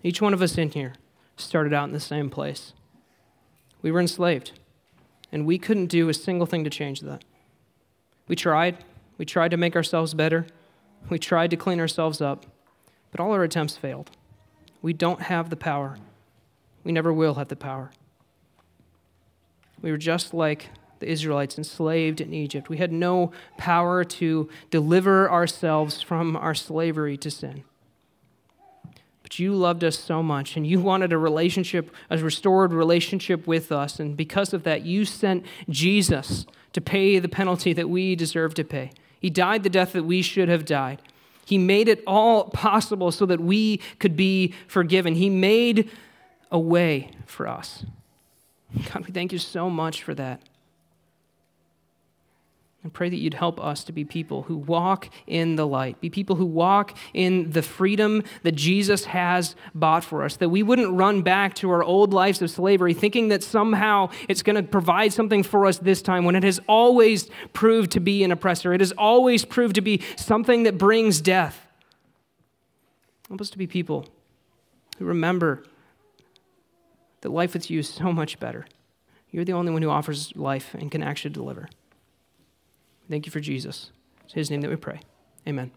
Each 0.04 0.20
one 0.20 0.34
of 0.34 0.42
us 0.42 0.58
in 0.58 0.72
here 0.72 0.96
started 1.38 1.74
out 1.74 1.88
in 1.88 1.94
the 1.94 2.00
same 2.00 2.30
place. 2.30 2.74
We 3.82 3.92
were 3.92 4.00
enslaved, 4.00 4.52
and 5.32 5.46
we 5.46 5.58
couldn't 5.58 5.88
do 5.88 6.10
a 6.10 6.14
single 6.14 6.46
thing 6.46 6.64
to 6.64 6.70
change 6.70 7.02
that. 7.02 7.24
We 8.28 8.36
tried. 8.36 8.84
We 9.18 9.26
tried 9.26 9.52
to 9.52 9.58
make 9.58 9.76
ourselves 9.76 10.14
better. 10.14 10.46
We 11.10 11.20
tried 11.20 11.50
to 11.52 11.58
clean 11.58 11.80
ourselves 11.80 12.22
up, 12.22 12.46
but 13.12 13.20
all 13.20 13.32
our 13.32 13.44
attempts 13.44 13.78
failed. 13.78 14.12
We 14.82 14.94
don't 14.94 15.24
have 15.24 15.50
the 15.50 15.56
power. 15.56 15.98
We 16.84 16.92
never 16.92 17.12
will 17.12 17.36
have 17.36 17.48
the 17.48 17.56
power. 17.56 17.92
We 19.82 19.92
were 19.92 19.98
just 19.98 20.34
like 20.34 20.70
the 21.00 21.10
Israelites 21.10 21.58
enslaved 21.58 22.22
in 22.22 22.34
Egypt. 22.34 22.70
We 22.70 22.78
had 22.78 22.92
no 22.92 23.32
power 23.58 24.04
to 24.04 24.50
deliver 24.70 25.30
ourselves 25.30 26.02
from 26.02 26.36
our 26.36 26.54
slavery 26.54 27.18
to 27.18 27.32
sin. 27.32 27.64
But 29.32 29.40
you 29.40 29.54
loved 29.56 29.86
us 29.86 29.98
so 29.98 30.22
much, 30.22 30.58
and 30.58 30.68
you 30.68 30.82
wanted 30.82 31.14
a 31.14 31.18
relationship, 31.18 31.90
a 32.10 32.18
restored 32.18 32.74
relationship 32.74 33.48
with 33.48 33.72
us. 33.72 33.98
And 33.98 34.18
because 34.18 34.54
of 34.54 34.64
that, 34.64 34.86
you 34.86 35.06
sent 35.06 35.46
Jesus 35.70 36.46
to 36.74 36.82
pay 36.82 37.18
the 37.18 37.30
penalty 37.30 37.72
that 37.72 37.90
we 37.90 38.14
deserve 38.14 38.56
to 38.56 38.66
pay. 38.66 38.92
He 39.22 39.30
died 39.30 39.64
the 39.64 39.70
death 39.70 39.94
that 39.94 40.04
we 40.04 40.22
should 40.22 40.50
have 40.50 40.66
died. 40.66 41.02
He 41.46 41.58
made 41.58 41.88
it 41.88 42.04
all 42.06 42.50
possible 42.50 43.10
so 43.10 43.26
that 43.26 43.40
we 43.40 43.78
could 44.00 44.18
be 44.18 44.54
forgiven. 44.68 45.16
He 45.16 45.30
made 45.30 45.90
a 46.52 46.60
way 46.60 47.12
for 47.26 47.48
us. 47.48 47.86
God, 48.92 49.06
we 49.06 49.14
thank 49.14 49.32
you 49.32 49.40
so 49.40 49.70
much 49.70 50.04
for 50.04 50.14
that. 50.14 50.42
And 52.84 52.92
pray 52.92 53.10
that 53.10 53.18
you'd 53.18 53.36
help 53.36 53.64
us 53.64 53.84
to 53.84 53.92
be 53.92 54.04
people 54.06 54.42
who 54.44 54.58
walk 54.58 55.10
in 55.28 55.56
the 55.56 55.68
light, 55.68 56.02
be 56.02 56.10
people 56.10 56.36
who 56.36 56.48
walk 56.48 56.98
in 57.14 57.52
the 57.52 57.62
freedom 57.62 58.24
that 58.42 58.54
Jesus 58.54 59.06
has 59.06 59.56
bought 59.76 60.04
for 60.04 60.24
us, 60.24 60.38
that 60.38 60.50
we 60.50 60.64
wouldn't 60.64 60.92
run 60.98 61.22
back 61.22 61.54
to 61.56 61.70
our 61.70 61.84
old 61.84 62.12
lives 62.12 62.42
of 62.42 62.50
slavery 62.50 62.96
thinking 62.96 63.28
that 63.28 63.44
somehow 63.44 64.10
it's 64.28 64.42
going 64.42 64.56
to 64.56 64.64
provide 64.64 65.14
something 65.14 65.44
for 65.44 65.68
us 65.68 65.78
this 65.78 66.02
time 66.02 66.26
when 66.26 66.36
it 66.36 66.42
has 66.42 66.60
always 66.68 67.30
proved 67.54 67.92
to 67.92 68.00
be 68.00 68.24
an 68.24 68.32
oppressor. 68.32 68.74
It 68.74 68.82
has 68.82 68.94
always 68.94 69.46
proved 69.46 69.76
to 69.76 69.82
be 69.82 70.02
something 70.16 70.64
that 70.64 70.80
brings 70.80 71.22
death. 71.22 71.68
Help 73.28 73.42
us 73.42 73.52
to 73.52 73.60
be 73.60 73.68
people 73.68 74.08
who 74.98 75.06
remember 75.06 75.64
that 77.22 77.30
life 77.30 77.54
with 77.54 77.70
you 77.70 77.80
is 77.80 77.90
so 77.90 78.12
much 78.12 78.40
better. 78.40 78.66
You're 79.30 79.46
the 79.46 79.54
only 79.54 79.72
one 79.72 79.84
who 79.84 79.90
offers 79.92 80.36
life 80.36 80.74
and 80.74 80.92
can 80.92 81.04
actually 81.04 81.32
deliver. 81.32 81.70
Thank 83.12 83.26
you 83.26 83.32
for 83.32 83.42
Jesus. 83.42 83.92
It's 84.24 84.34
his 84.34 84.50
name 84.50 84.62
that 84.62 84.70
we 84.70 84.78
pray. 84.78 85.02
Amen. 85.46 85.72